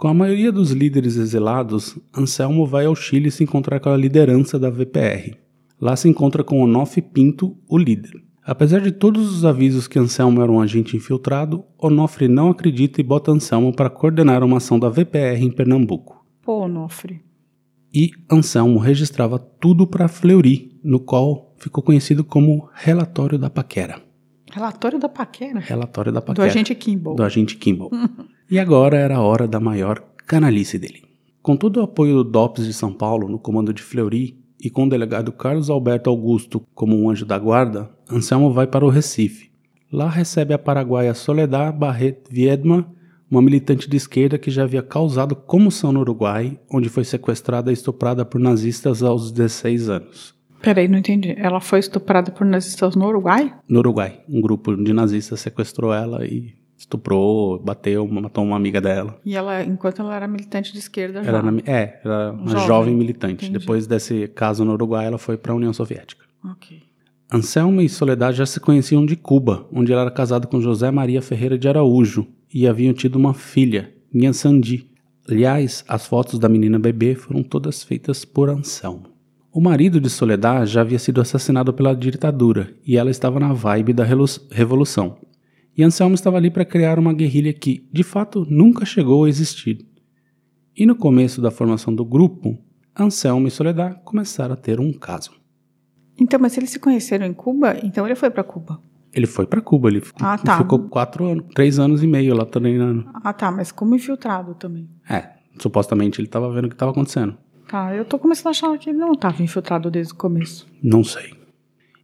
Com 0.00 0.08
a 0.08 0.14
maioria 0.14 0.50
dos 0.50 0.70
líderes 0.70 1.18
exilados, 1.18 1.98
Anselmo 2.16 2.64
vai 2.64 2.86
ao 2.86 2.96
Chile 2.96 3.30
se 3.30 3.44
encontrar 3.44 3.80
com 3.80 3.90
a 3.90 3.96
liderança 3.98 4.58
da 4.58 4.70
VPR. 4.70 5.36
Lá 5.78 5.94
se 5.94 6.08
encontra 6.08 6.42
com 6.42 6.62
Onofre 6.62 7.02
Pinto, 7.02 7.54
o 7.68 7.76
líder. 7.76 8.12
Apesar 8.42 8.80
de 8.80 8.92
todos 8.92 9.30
os 9.30 9.44
avisos 9.44 9.86
que 9.86 9.98
Anselmo 9.98 10.40
era 10.40 10.50
um 10.50 10.58
agente 10.58 10.96
infiltrado, 10.96 11.62
Onofre 11.78 12.28
não 12.28 12.48
acredita 12.48 12.98
e 12.98 13.04
bota 13.04 13.30
Anselmo 13.30 13.76
para 13.76 13.90
coordenar 13.90 14.42
uma 14.42 14.56
ação 14.56 14.78
da 14.78 14.88
VPR 14.88 15.44
em 15.44 15.50
Pernambuco. 15.50 16.24
Pô, 16.40 16.60
Onofre. 16.60 17.20
E 17.92 18.10
Anselmo 18.32 18.78
registrava 18.78 19.38
tudo 19.38 19.86
para 19.86 20.08
Fleury, 20.08 20.80
no 20.82 20.98
qual 20.98 21.54
ficou 21.58 21.84
conhecido 21.84 22.24
como 22.24 22.70
Relatório 22.72 23.38
da 23.38 23.50
Paquera. 23.50 24.00
Relatório 24.50 24.98
da 24.98 25.08
paquera. 25.08 25.60
Relatório 25.60 26.12
da 26.12 26.20
Do 26.20 26.26
Paquera. 26.26 26.46
agente 26.48 26.74
Kimball. 26.74 27.14
do 27.16 27.22
agente 27.22 27.56
Kimball. 27.56 27.90
e 28.50 28.58
agora 28.58 28.96
era 28.96 29.16
a 29.16 29.22
hora 29.22 29.46
da 29.48 29.60
maior 29.60 30.02
canalice 30.26 30.78
dele. 30.78 31.02
Com 31.42 31.56
todo 31.56 31.78
o 31.78 31.82
apoio 31.82 32.16
do 32.16 32.24
DOPS 32.24 32.66
de 32.66 32.72
São 32.72 32.92
Paulo 32.92 33.28
no 33.28 33.38
comando 33.38 33.72
de 33.72 33.82
Fleury 33.82 34.38
e 34.62 34.68
com 34.68 34.84
o 34.84 34.88
delegado 34.88 35.32
Carlos 35.32 35.70
Alberto 35.70 36.10
Augusto 36.10 36.62
como 36.74 36.94
um 37.00 37.08
anjo 37.08 37.24
da 37.24 37.38
guarda, 37.38 37.90
Anselmo 38.10 38.52
vai 38.52 38.66
para 38.66 38.84
o 38.84 38.90
Recife. 38.90 39.50
Lá 39.90 40.08
recebe 40.08 40.52
a 40.54 40.58
paraguaia 40.58 41.14
Soledad 41.14 41.74
Barret 41.76 42.18
Viedma, 42.30 42.92
uma 43.30 43.40
militante 43.40 43.88
de 43.88 43.96
esquerda 43.96 44.38
que 44.38 44.50
já 44.50 44.64
havia 44.64 44.82
causado 44.82 45.34
comoção 45.34 45.92
no 45.92 46.00
Uruguai, 46.00 46.58
onde 46.70 46.88
foi 46.88 47.04
sequestrada 47.04 47.70
e 47.70 47.74
estuprada 47.74 48.24
por 48.24 48.40
nazistas 48.40 49.02
aos 49.02 49.32
16 49.32 49.88
anos. 49.88 50.34
Peraí, 50.62 50.88
não 50.88 50.98
entendi. 50.98 51.34
Ela 51.38 51.60
foi 51.60 51.78
estuprada 51.78 52.30
por 52.30 52.44
nazistas 52.46 52.94
no 52.96 53.06
Uruguai? 53.06 53.54
No 53.68 53.78
Uruguai, 53.78 54.20
um 54.28 54.40
grupo 54.40 54.76
de 54.76 54.92
nazistas 54.92 55.40
sequestrou 55.40 55.92
ela 55.92 56.24
e 56.26 56.54
estuprou, 56.76 57.58
bateu, 57.58 58.06
matou 58.08 58.42
uma 58.44 58.56
amiga 58.56 58.80
dela. 58.80 59.18
E 59.24 59.36
ela, 59.36 59.62
enquanto 59.62 60.00
ela 60.02 60.14
era 60.16 60.26
militante 60.26 60.72
de 60.72 60.78
esquerda, 60.78 61.22
já. 61.22 61.28
Era 61.30 61.42
na- 61.42 61.60
é, 61.66 62.00
era 62.04 62.32
uma 62.32 62.48
Jovem. 62.50 62.66
jovem, 62.66 62.94
militante. 62.94 63.44
Entendi. 63.46 63.58
Depois 63.58 63.86
desse 63.86 64.28
caso 64.28 64.64
no 64.64 64.72
Uruguai, 64.72 65.06
ela 65.06 65.18
foi 65.18 65.36
para 65.36 65.52
a 65.52 65.56
União 65.56 65.72
Soviética. 65.72 66.24
Ok. 66.44 66.82
Anselmo 67.32 67.80
e 67.80 67.88
Soledad 67.88 68.34
já 68.36 68.44
se 68.46 68.58
conheciam 68.58 69.06
de 69.06 69.14
Cuba, 69.14 69.66
onde 69.72 69.92
ela 69.92 70.02
era 70.02 70.10
casada 70.10 70.46
com 70.46 70.60
José 70.60 70.90
Maria 70.90 71.22
Ferreira 71.22 71.56
de 71.58 71.68
Araújo 71.68 72.26
e 72.52 72.66
haviam 72.66 72.92
tido 72.92 73.16
uma 73.16 73.32
filha, 73.34 73.92
Nhan 74.12 74.32
Sandi. 74.32 74.90
Aliás, 75.28 75.84
as 75.86 76.06
fotos 76.06 76.38
da 76.40 76.48
menina 76.48 76.76
bebê 76.78 77.14
foram 77.14 77.42
todas 77.42 77.84
feitas 77.84 78.24
por 78.24 78.50
Anselmo. 78.50 79.04
O 79.52 79.60
marido 79.60 80.00
de 80.00 80.08
Soledad 80.08 80.66
já 80.66 80.80
havia 80.82 80.98
sido 80.98 81.20
assassinado 81.20 81.72
pela 81.72 81.94
ditadura 81.94 82.72
e 82.86 82.96
ela 82.96 83.10
estava 83.10 83.40
na 83.40 83.52
vibe 83.52 83.92
da 83.92 84.04
revolução. 84.04 85.18
E 85.76 85.82
Anselmo 85.82 86.14
estava 86.14 86.36
ali 86.36 86.50
para 86.50 86.64
criar 86.64 86.98
uma 86.98 87.12
guerrilha 87.12 87.52
que, 87.52 87.88
de 87.92 88.02
fato, 88.02 88.46
nunca 88.48 88.84
chegou 88.84 89.24
a 89.24 89.28
existir. 89.28 89.86
E 90.76 90.86
no 90.86 90.94
começo 90.94 91.40
da 91.40 91.50
formação 91.50 91.94
do 91.94 92.04
grupo, 92.04 92.58
Anselmo 92.98 93.48
e 93.48 93.50
Soledad 93.50 93.96
começaram 94.04 94.54
a 94.54 94.56
ter 94.56 94.78
um 94.78 94.92
caso. 94.92 95.32
Então, 96.20 96.38
mas 96.38 96.56
eles 96.56 96.70
se 96.70 96.78
conheceram 96.78 97.26
em 97.26 97.32
Cuba, 97.32 97.76
então 97.82 98.06
ele 98.06 98.14
foi 98.14 98.30
pra 98.30 98.44
Cuba. 98.44 98.80
Ele 99.12 99.26
foi 99.26 99.46
pra 99.46 99.60
Cuba, 99.60 99.88
ele 99.88 100.02
Ah, 100.20 100.38
tá. 100.38 100.58
ficou 100.58 100.78
quatro 100.88 101.24
anos, 101.26 101.46
três 101.54 101.78
anos 101.78 102.02
e 102.02 102.06
meio 102.06 102.34
lá 102.36 102.44
treinando. 102.44 103.06
Ah, 103.14 103.32
tá, 103.32 103.50
mas 103.50 103.72
como 103.72 103.96
infiltrado 103.96 104.54
também. 104.54 104.88
É, 105.08 105.30
supostamente 105.58 106.20
ele 106.20 106.28
tava 106.28 106.52
vendo 106.52 106.66
o 106.66 106.68
que 106.68 106.76
tava 106.76 106.92
acontecendo. 106.92 107.36
Tá, 107.70 107.94
eu 107.94 108.04
tô 108.04 108.18
começando 108.18 108.48
a 108.48 108.50
achar 108.50 108.78
que 108.78 108.90
ele 108.90 108.98
não 108.98 109.14
tava 109.14 109.44
infiltrado 109.44 109.92
desde 109.92 110.12
o 110.12 110.16
começo. 110.16 110.66
Não 110.82 111.04
sei. 111.04 111.30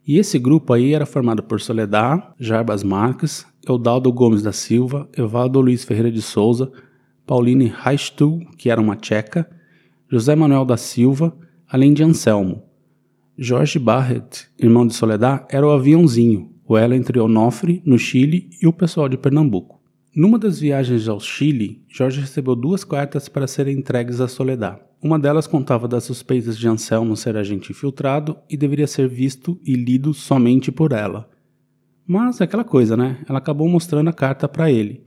E 0.07 0.17
esse 0.17 0.39
grupo 0.39 0.71
aí 0.71 0.93
era 0.93 1.05
formado 1.05 1.43
por 1.43 1.59
Soledad, 1.59 2.23
Jarbas 2.39 2.83
Marques, 2.83 3.45
Eudaldo 3.67 4.09
Gomes 4.13 4.41
da 4.41 4.53
Silva, 4.53 5.09
Evaldo 5.17 5.59
Luiz 5.59 5.83
Ferreira 5.83 6.09
de 6.09 6.21
Souza, 6.21 6.71
Pauline 7.25 7.65
Reichstuhl, 7.65 8.39
que 8.57 8.69
era 8.69 8.79
uma 8.79 8.95
tcheca, 8.95 9.45
José 10.09 10.37
Manuel 10.37 10.63
da 10.63 10.77
Silva, 10.77 11.37
além 11.69 11.93
de 11.93 12.01
Anselmo. 12.01 12.63
Jorge 13.37 13.77
Barret, 13.77 14.47
irmão 14.57 14.87
de 14.87 14.93
Soledad, 14.93 15.45
era 15.49 15.67
o 15.67 15.71
aviãozinho, 15.71 16.49
o 16.65 16.77
elo 16.77 16.93
entre 16.93 17.19
Onofre, 17.19 17.83
no 17.85 17.99
Chile, 17.99 18.49
e 18.61 18.67
o 18.67 18.71
pessoal 18.71 19.09
de 19.09 19.17
Pernambuco. 19.17 19.81
Numa 20.15 20.39
das 20.39 20.61
viagens 20.61 21.09
ao 21.09 21.19
Chile, 21.19 21.83
Jorge 21.89 22.21
recebeu 22.21 22.55
duas 22.55 22.85
cartas 22.85 23.27
para 23.27 23.47
serem 23.47 23.77
entregues 23.77 24.21
a 24.21 24.29
Soledad. 24.29 24.86
Uma 25.01 25.19
delas 25.19 25.45
contava 25.45 25.87
das 25.87 26.05
suspeitas 26.05 26.57
de 26.57 26.67
Anselmo 26.67 27.15
ser 27.15 27.37
agente 27.37 27.71
infiltrado 27.71 28.35
e 28.49 28.57
deveria 28.57 28.87
ser 28.87 29.07
visto 29.07 29.59
e 29.63 29.73
lido 29.75 30.11
somente 30.13 30.71
por 30.71 30.91
ela. 30.91 31.29
Mas 32.05 32.41
é 32.41 32.45
aquela 32.45 32.63
coisa, 32.63 32.97
né? 32.97 33.23
Ela 33.29 33.37
acabou 33.37 33.69
mostrando 33.69 34.09
a 34.09 34.13
carta 34.13 34.47
para 34.47 34.71
ele. 34.71 35.05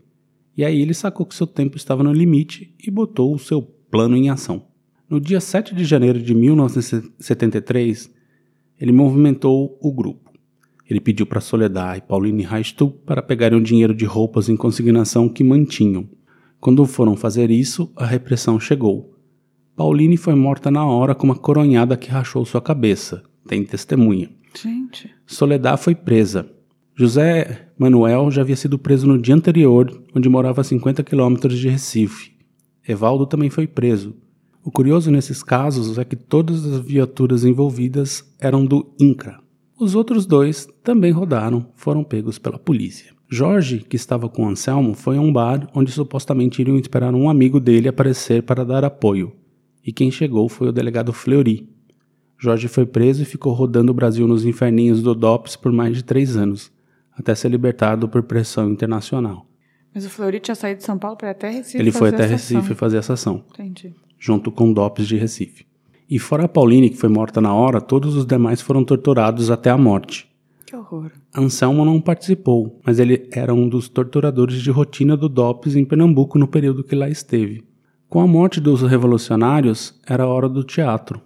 E 0.56 0.64
aí 0.64 0.80
ele 0.80 0.94
sacou 0.94 1.26
que 1.26 1.35
seu 1.35 1.47
tempo 1.47 1.76
estava 1.76 2.04
no 2.04 2.12
limite 2.12 2.75
e 2.78 2.90
botou 2.90 3.35
o 3.35 3.38
seu 3.38 3.62
plano 3.62 4.16
em 4.16 4.30
ação. 4.30 4.66
No 5.09 5.20
dia 5.20 5.40
7 5.40 5.75
de 5.75 5.85
janeiro 5.85 6.23
de 6.23 6.35
1973, 6.35 8.14
ele 8.78 8.92
movimentou 8.92 9.76
o 9.82 9.92
grupo. 9.92 10.30
Ele 10.88 11.00
pediu 11.00 11.26
para 11.26 11.40
Soledad 11.40 11.99
e 11.99 12.02
Pauline 12.02 12.44
Reichstuhl 12.44 12.90
para 12.90 13.23
pegarem 13.23 13.59
o 13.59 13.62
dinheiro 13.62 13.94
de 13.94 14.04
roupas 14.04 14.49
em 14.49 14.56
consignação 14.56 15.28
que 15.28 15.42
mantinham. 15.42 16.09
Quando 16.61 16.85
foram 16.85 17.16
fazer 17.16 17.50
isso, 17.50 17.92
a 17.97 18.06
repressão 18.06 18.61
chegou. 18.61 19.19
Pauline 19.80 20.18
foi 20.18 20.34
morta 20.34 20.70
na 20.70 20.84
hora 20.84 21.14
com 21.14 21.25
uma 21.25 21.34
coronhada 21.34 21.96
que 21.96 22.10
rachou 22.10 22.44
sua 22.44 22.60
cabeça. 22.60 23.22
Tem 23.49 23.64
testemunha. 23.64 24.28
Gente. 24.54 25.10
Soledad 25.26 25.78
foi 25.78 25.94
presa. 25.94 26.50
José 26.94 27.66
Manuel 27.78 28.30
já 28.30 28.42
havia 28.42 28.56
sido 28.56 28.78
preso 28.78 29.06
no 29.06 29.16
dia 29.16 29.34
anterior, 29.34 30.02
onde 30.14 30.28
morava 30.28 30.60
a 30.60 30.64
50 30.64 31.02
quilômetros 31.02 31.58
de 31.58 31.70
Recife. 31.70 32.32
Evaldo 32.87 33.25
também 33.25 33.49
foi 33.49 33.66
preso. 33.66 34.14
O 34.62 34.70
curioso 34.70 35.10
nesses 35.10 35.42
casos 35.42 35.96
é 35.96 36.04
que 36.04 36.14
todas 36.14 36.62
as 36.66 36.84
viaturas 36.84 37.42
envolvidas 37.42 38.22
eram 38.38 38.66
do 38.66 38.94
INCRA. 39.00 39.40
Os 39.80 39.94
outros 39.94 40.26
dois 40.26 40.68
também 40.84 41.10
rodaram, 41.10 41.68
foram 41.75 42.04
pegos 42.04 42.38
pela 42.38 42.58
polícia. 42.58 43.14
Jorge, 43.30 43.78
que 43.78 43.96
estava 43.96 44.28
com 44.28 44.46
Anselmo, 44.46 44.92
foi 44.92 45.16
a 45.16 45.22
um 45.22 45.32
bar 45.32 45.66
onde 45.75 45.90
supostamente 45.90 46.60
iriam 46.60 46.76
esperar 46.76 47.14
um 47.14 47.30
amigo 47.30 47.58
dele 47.58 47.88
aparecer 47.88 48.42
para 48.42 48.62
dar 48.62 48.84
apoio. 48.84 49.39
E 49.84 49.92
quem 49.92 50.10
chegou 50.10 50.49
foi 50.49 50.68
o 50.68 50.72
delegado 50.72 51.12
Fleury. 51.12 51.68
Jorge 52.38 52.68
foi 52.68 52.87
preso 52.87 53.22
e 53.22 53.26
ficou 53.26 53.52
rodando 53.52 53.92
o 53.92 53.94
Brasil 53.94 54.26
nos 54.26 54.44
inferninhos 54.44 55.02
do 55.02 55.14
DOPS 55.14 55.56
por 55.56 55.72
mais 55.72 55.96
de 55.96 56.04
três 56.04 56.37
anos, 56.37 56.72
até 57.16 57.34
ser 57.34 57.50
libertado 57.50 58.08
por 58.08 58.22
pressão 58.22 58.70
internacional. 58.70 59.46
Mas 59.94 60.06
o 60.06 60.10
Fleury 60.10 60.40
tinha 60.40 60.54
saído 60.54 60.78
de 60.78 60.84
São 60.84 60.99
Paulo 60.99 61.16
para 61.16 61.28
ir 61.28 61.30
até 61.32 61.50
Recife. 61.50 61.78
Ele 61.78 61.92
foi 61.92 62.10
até. 62.10 62.26
Recife 62.26 62.75
fazer 62.75 62.99
essa 62.99 63.14
ação, 63.14 63.44
Entendi. 63.52 63.94
junto 64.18 64.50
com 64.50 64.70
o 64.70 64.75
DOPS 64.75 65.06
de 65.06 65.16
Recife. 65.16 65.66
E 66.08 66.18
fora 66.18 66.44
a 66.44 66.49
Pauline, 66.49 66.90
que 66.90 66.96
foi 66.96 67.08
morta 67.08 67.40
na 67.40 67.54
hora, 67.54 67.80
todos 67.80 68.16
os 68.16 68.26
demais 68.26 68.60
foram 68.60 68.84
torturados 68.84 69.50
até 69.50 69.70
a 69.70 69.78
morte. 69.78 70.28
Que 70.66 70.76
horror. 70.76 71.10
Anselmo 71.37 71.84
não 71.84 72.00
participou, 72.00 72.80
mas 72.84 72.99
ele 72.99 73.28
era 73.32 73.52
um 73.52 73.68
dos 73.68 73.88
torturadores 73.88 74.62
de 74.62 74.70
rotina 74.70 75.16
do 75.16 75.28
DOPS 75.28 75.75
em 75.75 75.84
Pernambuco 75.84 76.38
no 76.38 76.46
período 76.46 76.84
que 76.84 76.94
lá 76.94 77.08
esteve. 77.08 77.64
Com 78.10 78.18
a 78.18 78.26
morte 78.26 78.60
dos 78.60 78.82
revolucionários, 78.82 79.94
era 80.04 80.26
hora 80.26 80.48
do 80.48 80.64
teatro. 80.64 81.22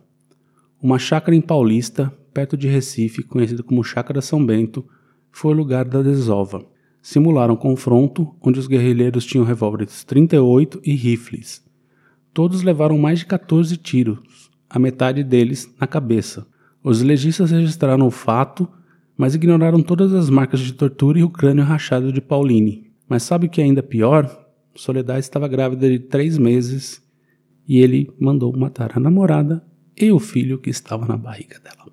Uma 0.83 0.99
chácara 0.99 1.35
em 1.35 1.41
Paulista, 1.41 2.13
perto 2.35 2.59
de 2.59 2.69
Recife, 2.69 3.23
conhecida 3.23 3.63
como 3.63 3.83
Chácara 3.83 4.21
São 4.21 4.45
Bento, 4.45 4.85
foi 5.33 5.55
o 5.55 5.57
lugar 5.57 5.87
da 5.87 6.03
desova. 6.03 6.63
Simularam 7.01 7.55
um 7.55 7.57
confronto, 7.57 8.37
onde 8.39 8.61
os 8.61 8.67
guerrilheiros 8.67 9.25
tinham 9.25 9.47
revólveres 9.47 10.05
38 10.05 10.83
e 10.85 10.93
rifles. 10.93 11.65
Todos 12.35 12.63
levaram 12.63 12.99
mais 12.99 13.21
de 13.21 13.25
14 13.25 13.79
tiros, 13.79 14.51
a 14.69 14.79
metade 14.79 15.25
deles 15.25 15.75
na 15.81 15.87
cabeça. 15.87 16.47
Os 16.83 17.01
legistas 17.01 17.51
registraram 17.51 18.07
o 18.07 18.11
fato, 18.11 18.69
mas 19.17 19.35
ignoraram 19.35 19.83
todas 19.83 20.13
as 20.13 20.29
marcas 20.29 20.61
de 20.61 20.75
tortura 20.75 21.19
e 21.19 21.25
o 21.25 21.31
crânio 21.31 21.65
rachado 21.65 22.13
de 22.13 22.21
Pauline. 22.21 22.91
Mas 23.09 23.23
sabe 23.23 23.47
o 23.47 23.49
que 23.49 23.63
é 23.63 23.65
ainda 23.65 23.83
pior? 23.83 24.44
Soledad 24.75 25.19
estava 25.21 25.49
grávida 25.49 25.89
de 25.89 25.99
três 25.99 26.37
meses 26.39 27.03
e 27.67 27.79
ele 27.79 28.11
mandou 28.19 28.57
matar 28.57 28.93
a 28.97 29.01
namorada 29.01 29.65
e 29.97 30.11
o 30.11 30.19
filho 30.19 30.59
que 30.59 30.71
estava 30.71 31.07
na 31.07 31.17
barriga 31.17 31.59
dela. 31.61 31.93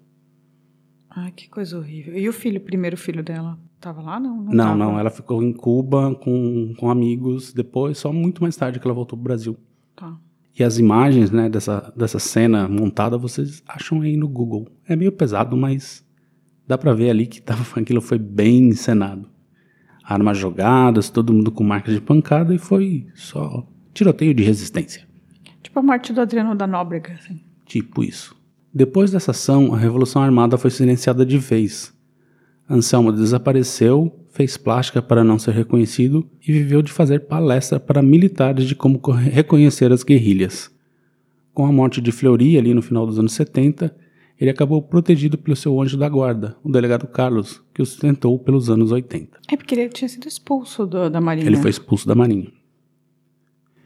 Ai, 1.10 1.32
que 1.32 1.50
coisa 1.50 1.78
horrível. 1.78 2.18
E 2.18 2.28
o 2.28 2.34
filho, 2.34 2.58
o 2.58 2.64
primeiro 2.64 2.96
filho 2.96 3.22
dela, 3.24 3.60
tava 3.80 4.02
lá? 4.02 4.20
Não, 4.20 4.44
Não, 4.44 4.52
tava. 4.66 4.76
não, 4.78 5.00
ela 5.00 5.10
ficou 5.10 5.44
em 5.44 5.52
Cuba 5.52 6.16
com, 6.16 6.74
com 6.78 6.90
amigos, 6.90 7.52
depois, 7.54 7.98
só 7.98 8.14
muito 8.14 8.42
mais 8.42 8.56
tarde 8.56 8.80
que 8.80 8.88
ela 8.88 8.94
voltou 8.94 9.18
pro 9.18 9.26
Brasil. 9.26 9.58
Tá. 9.96 10.18
E 10.58 10.64
as 10.64 10.78
imagens 10.78 11.30
né, 11.32 11.50
dessa, 11.50 11.94
dessa 11.96 12.20
cena 12.20 12.68
montada 12.68 13.18
vocês 13.18 13.62
acham 13.68 14.02
aí 14.02 14.16
no 14.16 14.28
Google. 14.28 14.68
É 14.88 14.96
meio 14.96 15.12
pesado, 15.12 15.56
mas 15.58 16.06
dá 16.68 16.78
pra 16.78 16.94
ver 16.94 17.10
ali 17.10 17.28
que 17.28 17.42
tava, 17.42 17.64
aquilo 17.80 18.02
foi 18.02 18.18
bem 18.18 18.70
encenado. 18.70 19.30
Armas 20.04 20.38
jogadas, 20.38 21.10
todo 21.10 21.34
mundo 21.34 21.52
com 21.52 21.64
marcas 21.64 21.94
de 21.94 22.02
pancada 22.02 22.54
e 22.54 22.58
foi 22.58 23.08
só 23.14 23.66
tiroteio 23.94 24.34
de 24.34 24.44
resistência. 24.44 25.08
Tipo 25.62 25.80
a 25.80 25.84
morte 25.84 26.12
do 26.12 26.22
Adriano 26.22 26.56
da 26.56 26.66
Nóbrega, 26.68 27.14
assim. 27.14 27.40
Tipo 27.66 28.04
isso. 28.04 28.36
Depois 28.74 29.12
dessa 29.12 29.32
ação, 29.32 29.74
a 29.74 29.78
Revolução 29.78 30.22
Armada 30.22 30.58
foi 30.58 30.72
silenciada 30.72 31.26
de 31.26 31.38
vez. 31.38 31.94
Anselmo 32.70 33.12
desapareceu, 33.12 34.18
fez 34.30 34.56
plástica 34.56 35.02
para 35.02 35.24
não 35.24 35.38
ser 35.38 35.52
reconhecido 35.52 36.26
e 36.46 36.54
viveu 36.54 36.82
de 36.82 36.92
fazer 36.92 37.22
palestra 37.22 37.80
para 37.80 38.02
militares 38.02 38.66
de 38.66 38.76
como 38.76 39.00
reconhecer 39.12 39.92
as 39.92 40.04
guerrilhas. 40.04 40.72
Com 41.54 41.66
a 41.66 41.72
morte 41.72 42.00
de 42.00 42.14
Fleury 42.14 42.58
ali 42.58 42.74
no 42.74 42.82
final 42.82 43.06
dos 43.06 43.20
anos 43.20 43.34
70, 43.34 43.94
ele 44.42 44.50
acabou 44.50 44.82
protegido 44.82 45.38
pelo 45.38 45.56
seu 45.56 45.80
anjo 45.80 45.96
da 45.98 46.10
guarda, 46.10 46.58
o 46.64 46.70
delegado 46.72 47.08
Carlos, 47.08 47.62
que 47.74 47.82
o 47.82 47.86
sustentou 47.86 48.38
pelos 48.40 48.70
anos 48.70 48.92
80. 48.92 49.40
É 49.50 49.56
porque 49.56 49.76
ele 49.76 49.88
tinha 49.90 50.10
sido 50.10 50.28
expulso 50.28 50.86
do- 50.86 51.10
da 51.10 51.22
Marinha. 51.22 51.48
Ele 51.48 51.58
foi 51.58 51.70
expulso 51.70 52.08
da 52.08 52.16
Marinha. 52.16 52.52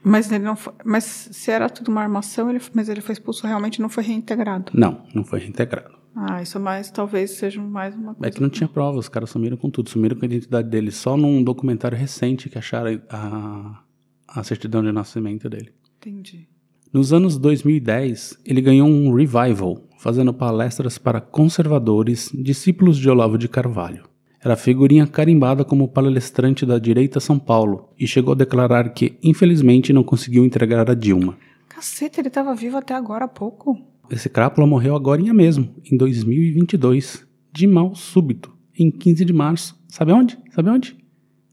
Mas 0.04 0.32
ele 0.32 0.44
não 0.44 0.56
foi. 0.56 0.74
Mas 0.86 1.04
se 1.04 1.50
era 1.52 1.68
tudo 1.70 1.90
uma 1.90 2.02
armação, 2.02 2.50
ele, 2.50 2.62
mas 2.74 2.90
ele 2.90 3.02
foi 3.02 3.14
expulso 3.14 3.46
realmente 3.48 3.82
não 3.82 3.90
foi 3.90 4.04
reintegrado. 4.04 4.72
Não, 4.74 5.04
não 5.14 5.24
foi 5.24 5.40
reintegrado. 5.40 5.96
Ah, 6.16 6.42
isso 6.42 6.60
mais 6.60 6.90
talvez 6.92 7.32
seja 7.32 7.60
mais 7.62 7.94
uma 7.96 8.14
coisa. 8.14 8.28
É 8.28 8.32
que 8.32 8.42
não 8.42 8.50
tinha 8.50 8.68
prova, 8.70 8.98
os 9.00 9.10
caras 9.10 9.30
sumiram 9.32 9.58
com 9.58 9.70
tudo, 9.70 9.90
sumiram 9.90 10.16
com 10.16 10.24
a 10.24 10.28
identidade 10.28 10.70
dele, 10.70 10.92
só 10.92 11.18
num 11.18 11.44
documentário 11.44 11.98
recente 11.98 12.50
que 12.50 12.58
acharam 12.58 13.02
a, 13.10 13.82
a 14.28 14.44
certidão 14.44 14.82
de 14.82 14.92
nascimento 14.94 15.50
dele. 15.50 15.74
Entendi. 15.98 16.48
Nos 16.96 17.12
anos 17.12 17.38
2010, 17.38 18.40
ele 18.46 18.62
ganhou 18.62 18.88
um 18.88 19.14
revival, 19.14 19.86
fazendo 19.98 20.34
palestras 20.34 20.98
para 20.98 21.20
conservadores, 21.20 22.32
discípulos 22.34 22.98
de 22.98 23.10
Olavo 23.10 23.38
de 23.38 23.50
Carvalho. 23.50 24.06
Era 24.42 24.56
figurinha 24.56 25.06
carimbada 25.06 25.66
como 25.66 25.90
palestrante 25.90 26.66
da 26.66 26.80
direita 26.80 27.20
São 27.20 27.38
Paulo 27.38 27.90
e 28.00 28.08
chegou 28.08 28.32
a 28.32 28.38
declarar 28.38 28.94
que, 28.94 29.18
infelizmente, 29.22 29.92
não 29.92 30.06
conseguiu 30.06 30.46
entregar 30.46 30.90
a 30.90 30.94
Dilma. 30.94 31.38
Caceta, 31.68 32.22
ele 32.22 32.30
tava 32.30 32.56
vivo 32.56 32.78
até 32.78 32.94
agora 32.94 33.26
há 33.26 33.28
pouco. 33.28 33.78
Esse 34.10 34.30
crápula 34.30 34.66
morreu 34.66 34.96
agora 34.96 35.22
mesmo, 35.34 35.76
em 35.92 35.98
2022, 35.98 37.28
de 37.52 37.68
mal 37.68 37.94
súbito, 37.94 38.56
em 38.74 38.90
15 38.90 39.26
de 39.26 39.34
março. 39.34 39.78
Sabe 39.90 40.14
onde? 40.14 40.40
Sabe 40.50 40.70
onde? 40.70 40.96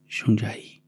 Jundiaí. 0.06 0.82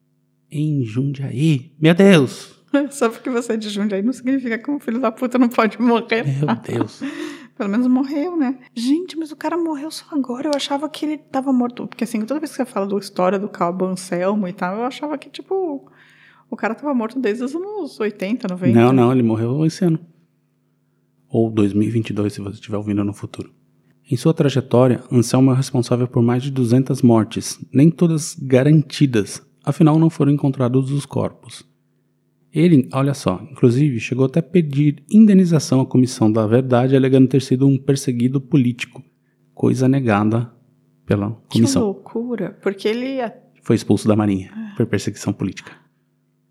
Em 0.48 0.84
Jundiaí. 0.84 1.72
Meu 1.76 1.92
Deus! 1.92 2.54
Só 2.90 3.08
porque 3.08 3.30
você 3.30 3.54
é 3.54 3.56
de 3.56 3.68
Jundiaí 3.68 4.02
não 4.02 4.12
significa 4.12 4.58
que 4.58 4.70
um 4.70 4.78
filho 4.78 5.00
da 5.00 5.10
puta 5.12 5.38
não 5.38 5.48
pode 5.48 5.80
morrer. 5.80 6.24
Meu 6.24 6.56
Deus. 6.56 7.00
Pelo 7.56 7.70
menos 7.70 7.86
morreu, 7.86 8.36
né? 8.36 8.58
Gente, 8.74 9.16
mas 9.16 9.30
o 9.30 9.36
cara 9.36 9.56
morreu 9.56 9.88
só 9.88 10.04
agora. 10.10 10.48
Eu 10.48 10.52
achava 10.56 10.88
que 10.88 11.06
ele 11.06 11.18
tava 11.18 11.52
morto. 11.52 11.86
Porque 11.86 12.02
assim, 12.02 12.20
toda 12.22 12.40
vez 12.40 12.50
que 12.50 12.56
você 12.56 12.64
fala 12.64 12.86
da 12.86 12.96
história 12.98 13.38
do 13.38 13.48
Cabo 13.48 13.84
Anselmo 13.84 14.48
e 14.48 14.52
tal, 14.52 14.76
eu 14.76 14.84
achava 14.84 15.16
que, 15.16 15.30
tipo, 15.30 15.88
o 16.50 16.56
cara 16.56 16.74
tava 16.74 16.92
morto 16.92 17.20
desde 17.20 17.44
os 17.44 17.54
anos 17.54 18.00
80, 18.00 18.48
90. 18.48 18.80
Não, 18.80 18.92
não, 18.92 19.12
ele 19.12 19.22
morreu 19.22 19.64
esse 19.64 19.84
ano. 19.84 20.00
Ou 21.28 21.48
2022, 21.48 22.32
se 22.32 22.40
você 22.40 22.54
estiver 22.54 22.76
ouvindo 22.76 23.04
no 23.04 23.12
futuro. 23.12 23.52
Em 24.10 24.16
sua 24.16 24.34
trajetória, 24.34 25.02
Anselmo 25.10 25.52
é 25.52 25.54
responsável 25.54 26.06
por 26.08 26.22
mais 26.22 26.42
de 26.42 26.50
200 26.50 27.02
mortes, 27.02 27.58
nem 27.72 27.90
todas 27.90 28.34
garantidas, 28.34 29.40
afinal 29.64 29.98
não 29.98 30.10
foram 30.10 30.30
encontrados 30.30 30.90
os 30.90 31.06
corpos. 31.06 31.64
Ele, 32.54 32.88
olha 32.92 33.14
só, 33.14 33.44
inclusive 33.50 33.98
chegou 33.98 34.26
até 34.26 34.38
a 34.38 34.42
pedir 34.42 35.02
indenização 35.10 35.80
à 35.80 35.86
Comissão 35.86 36.30
da 36.30 36.46
Verdade, 36.46 36.94
alegando 36.94 37.26
ter 37.26 37.42
sido 37.42 37.66
um 37.66 37.76
perseguido 37.76 38.40
político, 38.40 39.02
coisa 39.52 39.88
negada 39.88 40.52
pela 41.04 41.32
Que 41.48 41.58
comissão. 41.58 41.82
loucura. 41.82 42.56
Porque 42.62 42.86
ele. 42.86 43.18
Foi 43.62 43.74
expulso 43.74 44.06
da 44.06 44.14
Marinha 44.14 44.52
por 44.76 44.86
perseguição 44.86 45.32
política. 45.32 45.72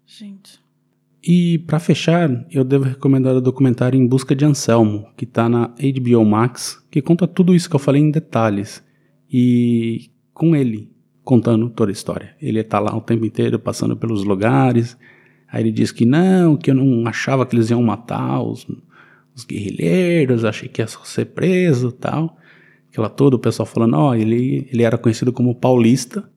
Gente. 0.06 0.60
E 1.26 1.60
para 1.60 1.80
fechar, 1.80 2.46
eu 2.52 2.66
devo 2.66 2.84
recomendar 2.84 3.34
o 3.34 3.40
documentário 3.42 3.98
Em 3.98 4.06
Busca 4.06 4.36
de 4.36 4.44
Anselmo, 4.44 5.08
que 5.16 5.26
tá 5.26 5.48
na 5.48 5.68
HBO 5.68 6.26
Max, 6.26 6.86
que 6.92 7.02
conta 7.02 7.26
tudo 7.26 7.56
isso 7.56 7.70
que 7.70 7.76
eu 7.76 7.80
falei 7.80 8.02
em 8.02 8.12
detalhes. 8.12 8.84
E 9.32 10.12
com 10.34 10.54
ele 10.54 10.92
contando 11.24 11.70
toda 11.70 11.92
a 11.92 11.94
história. 11.94 12.36
Ele 12.42 12.62
tá 12.62 12.78
lá 12.80 12.94
o 12.94 13.00
tempo 13.00 13.26
inteiro 13.26 13.58
passando 13.58 13.96
pelos 13.96 14.26
lugares. 14.26 14.98
Aí 15.54 15.62
ele 15.62 15.72
diz 15.72 15.92
que 15.92 16.04
não, 16.04 16.58
que 16.58 16.72
eu 16.72 16.74
não 16.74 17.08
achava 17.08 17.46
que 17.46 17.56
eles 17.56 17.70
iam 17.70 17.84
matar 17.84 18.42
os, 18.42 18.66
os 19.36 19.46
guerrilheiros, 19.46 20.44
achei 20.44 20.68
que 20.68 20.82
ia 20.82 20.88
só 20.88 21.04
ser 21.04 21.26
preso 21.26 21.92
tal. 21.92 22.36
Aquela 22.90 23.08
toda, 23.08 23.36
o 23.36 23.40
pessoal 23.40 23.68
falando, 23.68 23.94
ó, 23.96 24.16
ele, 24.16 24.68
ele 24.74 24.82
era 24.82 24.98
conhecido 24.98 25.32
como 25.32 25.54
paulista 25.54 26.28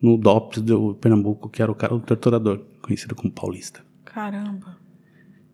no 0.00 0.16
DOPS 0.16 0.62
do 0.62 0.94
Pernambuco, 0.94 1.48
que 1.48 1.60
era 1.60 1.72
o 1.72 1.74
cara 1.74 1.94
do 1.94 2.00
torturador, 2.00 2.64
conhecido 2.80 3.16
como 3.16 3.32
paulista. 3.32 3.84
Caramba. 4.04 4.78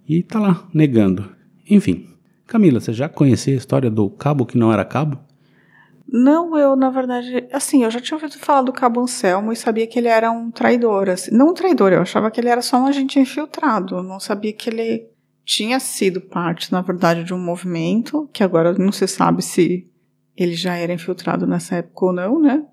E 0.07 0.23
tá 0.23 0.39
lá, 0.39 0.69
negando. 0.75 1.35
Enfim. 1.71 2.07
Camila, 2.47 2.81
você 2.81 2.93
já 2.93 3.09
conhecia 3.09 3.55
a 3.55 3.57
história 3.57 3.91
do 3.91 4.11
cabo 4.11 4.45
que 4.45 4.59
não 4.59 4.71
era 4.71 4.85
cabo? 4.85 5.19
Não, 6.13 6.59
eu, 6.59 6.75
na 6.75 6.91
verdade, 6.91 7.47
assim, 7.53 7.85
eu 7.85 7.91
já 7.91 8.01
tinha 8.01 8.17
ouvido 8.17 8.37
falar 8.39 8.63
do 8.63 8.73
Cabo 8.73 9.01
Anselmo 9.01 9.53
e 9.53 9.57
sabia 9.57 9.87
que 9.87 9.99
ele 9.99 10.09
era 10.09 10.31
um 10.31 10.51
traidor. 10.51 11.09
Assim. 11.09 11.31
Não 11.33 11.51
um 11.51 11.55
traidor, 11.55 11.93
eu 11.93 12.01
achava 12.01 12.31
que 12.31 12.41
ele 12.41 12.49
era 12.49 12.63
só 12.63 12.79
um 12.79 12.87
agente 12.87 13.21
infiltrado. 13.21 14.03
Não 14.03 14.19
sabia 14.19 14.53
que 14.53 14.69
ele 14.69 15.09
tinha 15.45 15.79
sido 15.79 16.21
parte, 16.21 16.73
na 16.73 16.81
verdade, 16.81 17.23
de 17.23 17.33
um 17.33 17.39
movimento, 17.39 18.29
que 18.33 18.43
agora 18.43 18.73
não 18.73 18.91
se 18.91 19.07
sabe 19.07 19.43
se 19.43 19.89
ele 20.37 20.55
já 20.55 20.75
era 20.75 20.93
infiltrado 20.93 21.47
nessa 21.47 21.77
época 21.77 22.07
ou 22.07 22.13
não, 22.13 22.41
né? 22.41 22.65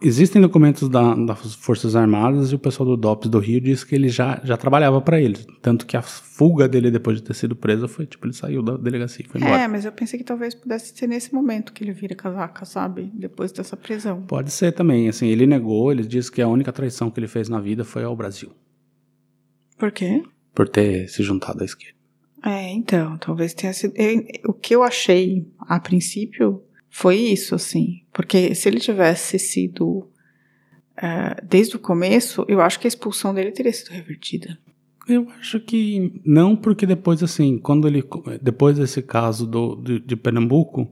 Existem 0.00 0.40
documentos 0.40 0.88
da- 0.88 1.14
das 1.14 1.54
Forças 1.56 1.96
Armadas 1.96 2.52
e 2.52 2.54
o 2.54 2.58
pessoal 2.58 2.88
do 2.88 2.96
DOPS 2.96 3.28
do 3.28 3.38
Rio 3.40 3.60
diz 3.60 3.82
que 3.82 3.94
ele 3.96 4.08
já, 4.08 4.40
já 4.44 4.56
trabalhava 4.56 5.00
para 5.00 5.20
eles. 5.20 5.44
Tanto 5.60 5.84
que 5.86 5.96
a 5.96 6.02
fuga 6.02 6.68
dele 6.68 6.90
depois 6.90 7.16
de 7.16 7.22
ter 7.24 7.34
sido 7.34 7.56
preso 7.56 7.88
foi 7.88 8.06
tipo, 8.06 8.24
ele 8.26 8.32
saiu 8.32 8.62
da 8.62 8.76
delegacia 8.76 9.24
e 9.24 9.28
foi 9.28 9.40
embora. 9.40 9.60
É, 9.62 9.66
mas 9.66 9.84
eu 9.84 9.90
pensei 9.92 10.16
que 10.18 10.24
talvez 10.24 10.54
pudesse 10.54 10.96
ser 10.96 11.06
nesse 11.08 11.34
momento 11.34 11.72
que 11.72 11.82
ele 11.82 11.92
vira 11.92 12.14
casaca, 12.14 12.64
sabe? 12.64 13.10
Depois 13.12 13.50
dessa 13.50 13.76
prisão. 13.76 14.22
Pode 14.22 14.52
ser 14.52 14.70
também, 14.72 15.08
assim, 15.08 15.26
ele 15.26 15.46
negou, 15.46 15.90
ele 15.90 16.04
disse 16.04 16.30
que 16.30 16.40
a 16.40 16.46
única 16.48 16.72
traição 16.72 17.10
que 17.10 17.18
ele 17.18 17.26
fez 17.28 17.48
na 17.48 17.60
vida 17.60 17.84
foi 17.84 18.04
ao 18.04 18.14
Brasil, 18.14 18.50
Por 19.76 19.90
quê? 19.92 20.22
por 20.54 20.68
ter 20.68 21.08
se 21.08 21.22
juntado 21.22 21.62
à 21.62 21.64
esquerda. 21.64 21.96
É, 22.44 22.70
então, 22.72 23.18
talvez 23.18 23.52
tenha 23.52 23.72
sido. 23.72 23.94
eu- 23.96 24.24
o 24.46 24.52
que 24.52 24.74
eu 24.74 24.84
achei 24.84 25.44
a 25.58 25.80
princípio 25.80 26.62
foi 26.90 27.16
isso, 27.16 27.54
assim. 27.54 28.02
Porque 28.12 28.54
se 28.54 28.68
ele 28.68 28.80
tivesse 28.80 29.38
sido. 29.38 30.08
eh, 31.00 31.36
desde 31.48 31.76
o 31.76 31.78
começo, 31.78 32.44
eu 32.48 32.60
acho 32.60 32.78
que 32.80 32.86
a 32.86 32.88
expulsão 32.88 33.32
dele 33.34 33.52
teria 33.52 33.72
sido 33.72 33.90
revertida. 33.90 34.58
Eu 35.08 35.26
acho 35.40 35.58
que 35.60 36.20
não, 36.24 36.54
porque 36.54 36.84
depois, 36.84 37.22
assim, 37.22 37.56
quando 37.58 37.86
ele. 37.88 38.02
Depois 38.42 38.76
desse 38.76 39.00
caso 39.00 39.46
do, 39.46 39.76
de, 39.76 40.00
de 40.00 40.16
Pernambuco, 40.16 40.86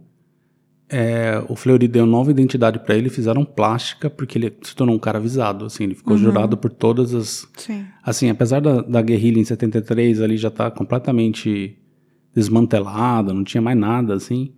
é, 0.89 1.43
o 1.49 1.57
Fleury 1.57 1.87
deu 1.89 2.07
nova 2.07 2.31
identidade 2.31 2.79
para 2.79 2.95
ele, 2.95 3.11
fizeram 3.11 3.45
plástica, 3.45 4.09
porque 4.09 4.39
ele 4.39 4.57
se 4.63 4.75
tornou 4.75 4.95
um 4.95 4.99
cara 4.99 5.19
avisado, 5.19 5.65
assim, 5.67 5.85
ele 5.85 5.95
ficou 5.97 6.13
Uhum. 6.15 6.19
jurado 6.23 6.57
por 6.57 6.71
todas 6.71 7.13
as. 7.13 7.47
Sim. 7.57 7.85
Assim, 8.03 8.31
apesar 8.31 8.61
da, 8.61 8.81
da 8.83 9.03
guerrilha 9.03 9.39
em 9.41 9.45
73 9.45 10.23
ali 10.23 10.37
já 10.39 10.51
tá 10.51 10.71
completamente 10.71 11.77
desmantelada, 12.35 13.33
não 13.35 13.45
tinha 13.45 13.61
mais 13.61 13.77
nada, 13.77 14.15
assim. 14.15 14.53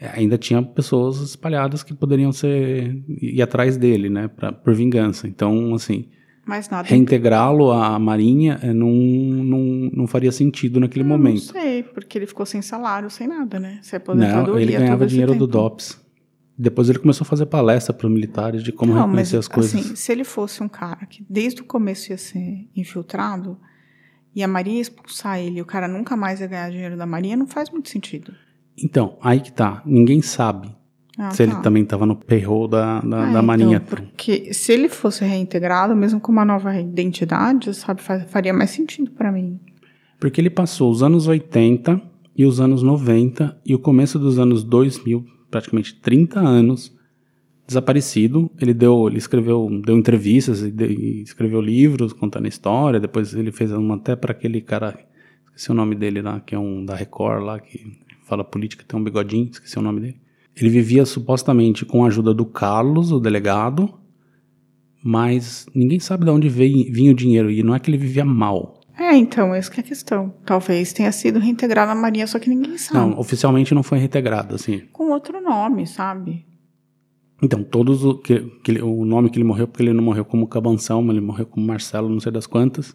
É, 0.00 0.18
Ainda 0.18 0.38
tinha 0.38 0.62
pessoas 0.62 1.20
espalhadas 1.20 1.82
que 1.82 1.92
poderiam 1.92 2.32
ser 2.32 3.02
ir 3.06 3.42
atrás 3.42 3.76
dele, 3.76 4.08
né, 4.08 4.28
pra, 4.28 4.50
por 4.50 4.74
vingança. 4.74 5.28
Então, 5.28 5.74
assim, 5.74 6.08
reintegrá-lo 6.84 7.70
à 7.70 7.98
Marinha 7.98 8.58
é, 8.62 8.72
não, 8.72 8.90
não, 8.90 9.60
não 9.92 10.06
faria 10.06 10.32
sentido 10.32 10.80
naquele 10.80 11.04
Eu 11.04 11.08
momento. 11.08 11.52
Não 11.54 11.62
sei, 11.62 11.82
porque 11.82 12.16
ele 12.16 12.26
ficou 12.26 12.46
sem 12.46 12.62
salário, 12.62 13.10
sem 13.10 13.28
nada, 13.28 13.60
né? 13.60 13.80
Não, 13.82 13.98
aposentadoria. 13.98 14.62
ele 14.62 14.72
ganhava 14.72 15.06
dinheiro 15.06 15.34
do. 15.34 15.46
DOPS. 15.46 16.00
Depois 16.56 16.90
ele 16.90 16.98
começou 16.98 17.24
a 17.24 17.28
fazer 17.28 17.46
palestra 17.46 17.92
para 17.94 18.06
os 18.06 18.12
militares 18.12 18.62
de 18.62 18.70
como 18.70 18.92
não, 18.92 19.06
reconhecer 19.06 19.36
mas, 19.36 19.46
as 19.46 19.48
coisas. 19.48 19.74
Assim, 19.74 19.96
se 19.96 20.12
ele 20.12 20.24
fosse 20.24 20.62
um 20.62 20.68
cara 20.68 21.06
que 21.06 21.24
desde 21.28 21.62
o 21.62 21.64
começo 21.64 22.12
ia 22.12 22.18
ser 22.18 22.68
infiltrado 22.76 23.58
e 24.34 24.42
a 24.42 24.48
Marinha 24.48 24.76
ia 24.76 24.82
expulsar 24.82 25.38
ele 25.38 25.58
e 25.58 25.62
o 25.62 25.64
cara 25.64 25.88
nunca 25.88 26.16
mais 26.16 26.40
ia 26.40 26.46
ganhar 26.46 26.70
dinheiro 26.70 26.98
da 26.98 27.06
Marinha, 27.06 27.34
não 27.34 27.46
faz 27.46 27.70
muito 27.70 27.88
sentido. 27.88 28.34
Então, 28.82 29.16
aí 29.22 29.40
que 29.40 29.52
tá. 29.52 29.82
Ninguém 29.84 30.22
sabe 30.22 30.74
Ah, 31.18 31.30
se 31.30 31.38
tá. 31.38 31.42
ele 31.44 31.62
também 31.62 31.82
estava 31.82 32.06
no 32.06 32.16
payroll 32.16 32.66
da, 32.68 33.00
da, 33.00 33.18
Ah, 33.18 33.24
da 33.24 33.28
então, 33.30 33.42
Marinha. 33.42 33.80
porque 33.80 34.54
se 34.54 34.72
ele 34.72 34.88
fosse 34.88 35.24
reintegrado, 35.24 35.94
mesmo 35.94 36.20
com 36.20 36.32
uma 36.32 36.44
nova 36.44 36.78
identidade, 36.80 37.74
sabe, 37.74 38.00
fa- 38.02 38.20
faria 38.28 38.52
mais 38.54 38.70
sentido 38.70 39.10
pra 39.10 39.30
mim. 39.30 39.58
Porque 40.18 40.40
ele 40.40 40.50
passou 40.50 40.90
os 40.90 41.02
anos 41.02 41.26
80 41.26 42.00
e 42.36 42.44
os 42.46 42.60
anos 42.60 42.82
90 42.82 43.58
e 43.66 43.74
o 43.74 43.78
começo 43.78 44.18
dos 44.18 44.38
anos 44.38 44.62
2000, 44.64 45.24
praticamente 45.50 45.98
30 46.00 46.40
anos, 46.40 46.94
desaparecido. 47.66 48.50
Ele 48.60 48.72
deu, 48.74 49.06
ele 49.08 49.18
escreveu, 49.18 49.68
deu 49.84 49.96
entrevistas 49.98 50.62
e, 50.62 51.22
escreveu 51.22 51.60
livros 51.60 52.12
contando 52.12 52.46
a 52.46 52.48
história. 52.48 53.00
Depois 53.00 53.34
ele 53.34 53.52
fez 53.52 53.72
uma 53.72 53.96
até 53.96 54.16
para 54.16 54.32
aquele 54.32 54.60
cara, 54.60 54.98
esqueci 55.46 55.70
o 55.70 55.74
nome 55.74 55.94
dele 55.94 56.20
lá, 56.22 56.40
que 56.40 56.54
é 56.54 56.58
um 56.58 56.84
da 56.84 56.94
Record 56.94 57.42
lá, 57.44 57.58
que 57.60 57.80
fala 58.30 58.44
política, 58.44 58.84
tem 58.86 58.98
um 58.98 59.04
bigodinho, 59.04 59.50
esqueci 59.50 59.78
o 59.78 59.82
nome 59.82 60.00
dele. 60.00 60.20
Ele 60.56 60.68
vivia 60.70 61.04
supostamente 61.04 61.84
com 61.84 62.04
a 62.04 62.08
ajuda 62.08 62.32
do 62.32 62.44
Carlos, 62.46 63.12
o 63.12 63.20
delegado, 63.20 63.92
mas 65.02 65.66
ninguém 65.74 65.98
sabe 65.98 66.24
de 66.24 66.30
onde 66.30 66.48
veio, 66.48 66.92
vinha 66.92 67.10
o 67.10 67.14
dinheiro. 67.14 67.50
E 67.50 67.62
não 67.62 67.74
é 67.74 67.78
que 67.80 67.90
ele 67.90 67.96
vivia 67.98 68.24
mal. 68.24 68.80
É, 68.98 69.16
então, 69.16 69.54
essa 69.54 69.70
que 69.70 69.80
é 69.80 69.82
a 69.82 69.86
questão. 69.86 70.34
Talvez 70.44 70.92
tenha 70.92 71.10
sido 71.10 71.38
reintegrado 71.38 71.88
na 71.88 71.94
Marinha, 72.00 72.26
só 72.26 72.38
que 72.38 72.50
ninguém 72.50 72.76
sabe. 72.76 72.98
Não, 72.98 73.18
oficialmente 73.18 73.74
não 73.74 73.82
foi 73.82 73.98
reintegrado, 73.98 74.54
assim. 74.54 74.80
Com 74.92 75.10
outro 75.10 75.40
nome, 75.40 75.86
sabe? 75.86 76.44
Então, 77.42 77.64
todos 77.64 78.04
o, 78.04 78.18
que, 78.18 78.40
que 78.62 78.82
o 78.82 79.04
nome 79.06 79.30
que 79.30 79.38
ele 79.38 79.44
morreu, 79.46 79.66
porque 79.66 79.82
ele 79.82 79.94
não 79.94 80.04
morreu 80.04 80.24
como 80.24 80.46
Cabanção, 80.46 81.08
ele 81.10 81.20
morreu 81.22 81.46
como 81.46 81.66
Marcelo, 81.66 82.10
não 82.10 82.20
sei 82.20 82.30
das 82.30 82.46
quantas. 82.46 82.94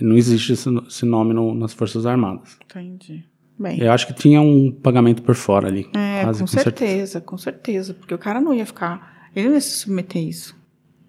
Não 0.00 0.16
existe 0.16 0.54
esse, 0.54 0.70
esse 0.88 1.04
nome 1.04 1.34
no- 1.34 1.54
nas 1.54 1.74
Forças 1.74 2.06
Armadas. 2.06 2.56
Entendi. 2.64 3.24
Bem, 3.62 3.78
Eu 3.80 3.92
acho 3.92 4.06
que 4.06 4.12
tinha 4.12 4.40
um 4.40 4.72
pagamento 4.72 5.22
por 5.22 5.34
fora 5.34 5.68
ali. 5.68 5.88
é, 5.94 6.22
quase 6.24 6.40
com 6.40 6.46
certeza, 6.46 7.20
com 7.20 7.38
certeza. 7.38 7.94
Porque 7.94 8.12
o 8.12 8.18
cara 8.18 8.40
não 8.40 8.52
ia 8.52 8.66
ficar. 8.66 9.30
Ele 9.34 9.48
não 9.48 9.54
ia 9.54 9.60
se 9.60 9.78
submeter 9.78 10.20
a 10.20 10.24
isso. 10.24 10.56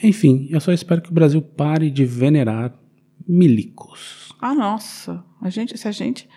Enfim, 0.01 0.47
eu 0.51 0.59
só 0.61 0.71
espero 0.71 1.01
que 1.01 1.09
o 1.09 1.13
Brasil 1.13 1.41
pare 1.41 1.89
de 1.89 2.05
venerar 2.05 2.73
milicos. 3.27 4.33
Ah, 4.39 4.53
nossa. 4.53 5.23
A 5.41 5.49
gente, 5.49 5.77
se 5.77 5.87
a 5.87 5.91
gente. 5.91 6.27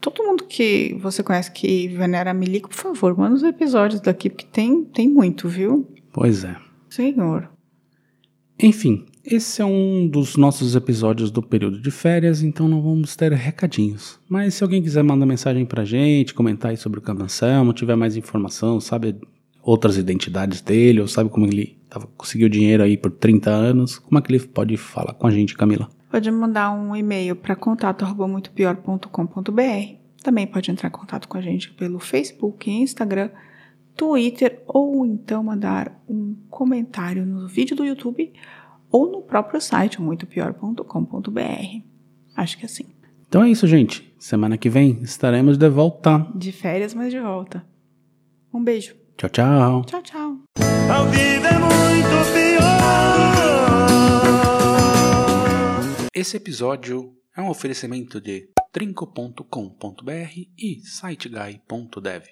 Todo 0.00 0.24
mundo 0.24 0.44
que 0.44 0.96
você 1.00 1.22
conhece 1.22 1.52
que 1.52 1.88
venera 1.88 2.32
milico, 2.32 2.70
por 2.70 2.76
favor, 2.76 3.16
manda 3.16 3.36
os 3.36 3.42
episódios 3.42 4.00
daqui, 4.00 4.30
porque 4.30 4.46
tem, 4.46 4.82
tem 4.84 5.06
muito, 5.08 5.46
viu? 5.46 5.86
Pois 6.12 6.42
é. 6.42 6.56
Senhor. 6.88 7.50
Enfim, 8.58 9.06
esse 9.24 9.60
é 9.60 9.64
um 9.64 10.08
dos 10.08 10.36
nossos 10.36 10.74
episódios 10.74 11.30
do 11.30 11.42
período 11.42 11.80
de 11.80 11.90
férias, 11.90 12.42
então 12.42 12.68
não 12.68 12.80
vamos 12.80 13.16
ter 13.16 13.32
recadinhos. 13.32 14.18
Mas 14.28 14.54
se 14.54 14.62
alguém 14.62 14.82
quiser 14.82 15.02
mandar 15.02 15.26
mensagem 15.26 15.66
pra 15.66 15.84
gente, 15.84 16.32
comentar 16.32 16.70
aí 16.70 16.76
sobre 16.76 16.98
o 16.98 17.02
Candanselmo, 17.02 17.72
tiver 17.72 17.96
mais 17.96 18.16
informação, 18.16 18.80
sabe 18.80 19.16
outras 19.62 19.98
identidades 19.98 20.60
dele, 20.60 21.00
ou 21.00 21.08
sabe 21.08 21.28
como 21.28 21.46
ele 21.46 21.76
tava, 21.88 22.06
conseguiu 22.16 22.48
dinheiro 22.48 22.82
aí 22.82 22.96
por 22.96 23.10
30 23.10 23.50
anos, 23.50 23.98
como 23.98 24.18
é 24.18 24.22
que 24.22 24.32
ele 24.32 24.40
pode 24.40 24.76
falar 24.76 25.14
com 25.14 25.26
a 25.26 25.30
gente, 25.30 25.54
Camila? 25.54 25.88
Pode 26.10 26.30
mandar 26.30 26.72
um 26.72 26.96
e-mail 26.96 27.36
para 27.36 27.54
contato@muitopior.com.br. 27.54 30.00
Também 30.22 30.46
pode 30.46 30.70
entrar 30.70 30.88
em 30.88 30.92
contato 30.92 31.28
com 31.28 31.38
a 31.38 31.40
gente 31.40 31.70
pelo 31.72 31.98
Facebook, 31.98 32.70
Instagram, 32.70 33.30
Twitter 33.96 34.62
ou 34.66 35.04
então 35.04 35.44
mandar 35.44 36.02
um 36.08 36.34
comentário 36.48 37.26
no 37.26 37.46
vídeo 37.46 37.76
do 37.76 37.84
YouTube 37.84 38.32
ou 38.90 39.10
no 39.10 39.22
próprio 39.22 39.60
site 39.60 40.00
muitopior.com.br. 40.00 40.80
Acho 42.36 42.58
que 42.58 42.64
é 42.64 42.66
assim. 42.66 42.86
Então 43.28 43.44
é 43.44 43.50
isso, 43.50 43.66
gente. 43.66 44.12
Semana 44.18 44.58
que 44.58 44.68
vem 44.68 45.00
estaremos 45.02 45.56
de 45.56 45.68
volta. 45.68 46.26
De 46.34 46.52
férias, 46.52 46.94
mas 46.94 47.12
de 47.12 47.20
volta. 47.20 47.64
Um 48.52 48.62
beijo. 48.62 48.94
Tchau, 49.16 49.30
tchau. 49.30 49.84
Tchau, 49.84 50.02
tchau. 50.02 50.38
A 50.58 51.04
vida 51.04 51.48
é 51.48 51.58
muito 51.58 52.32
pior. 52.32 52.70
Esse 56.14 56.36
episódio 56.36 57.14
é 57.36 57.40
um 57.40 57.48
oferecimento 57.48 58.20
de 58.20 58.50
trinco.com.br 58.72 60.32
e 60.58 60.80
siteguy.dev. 60.84 62.24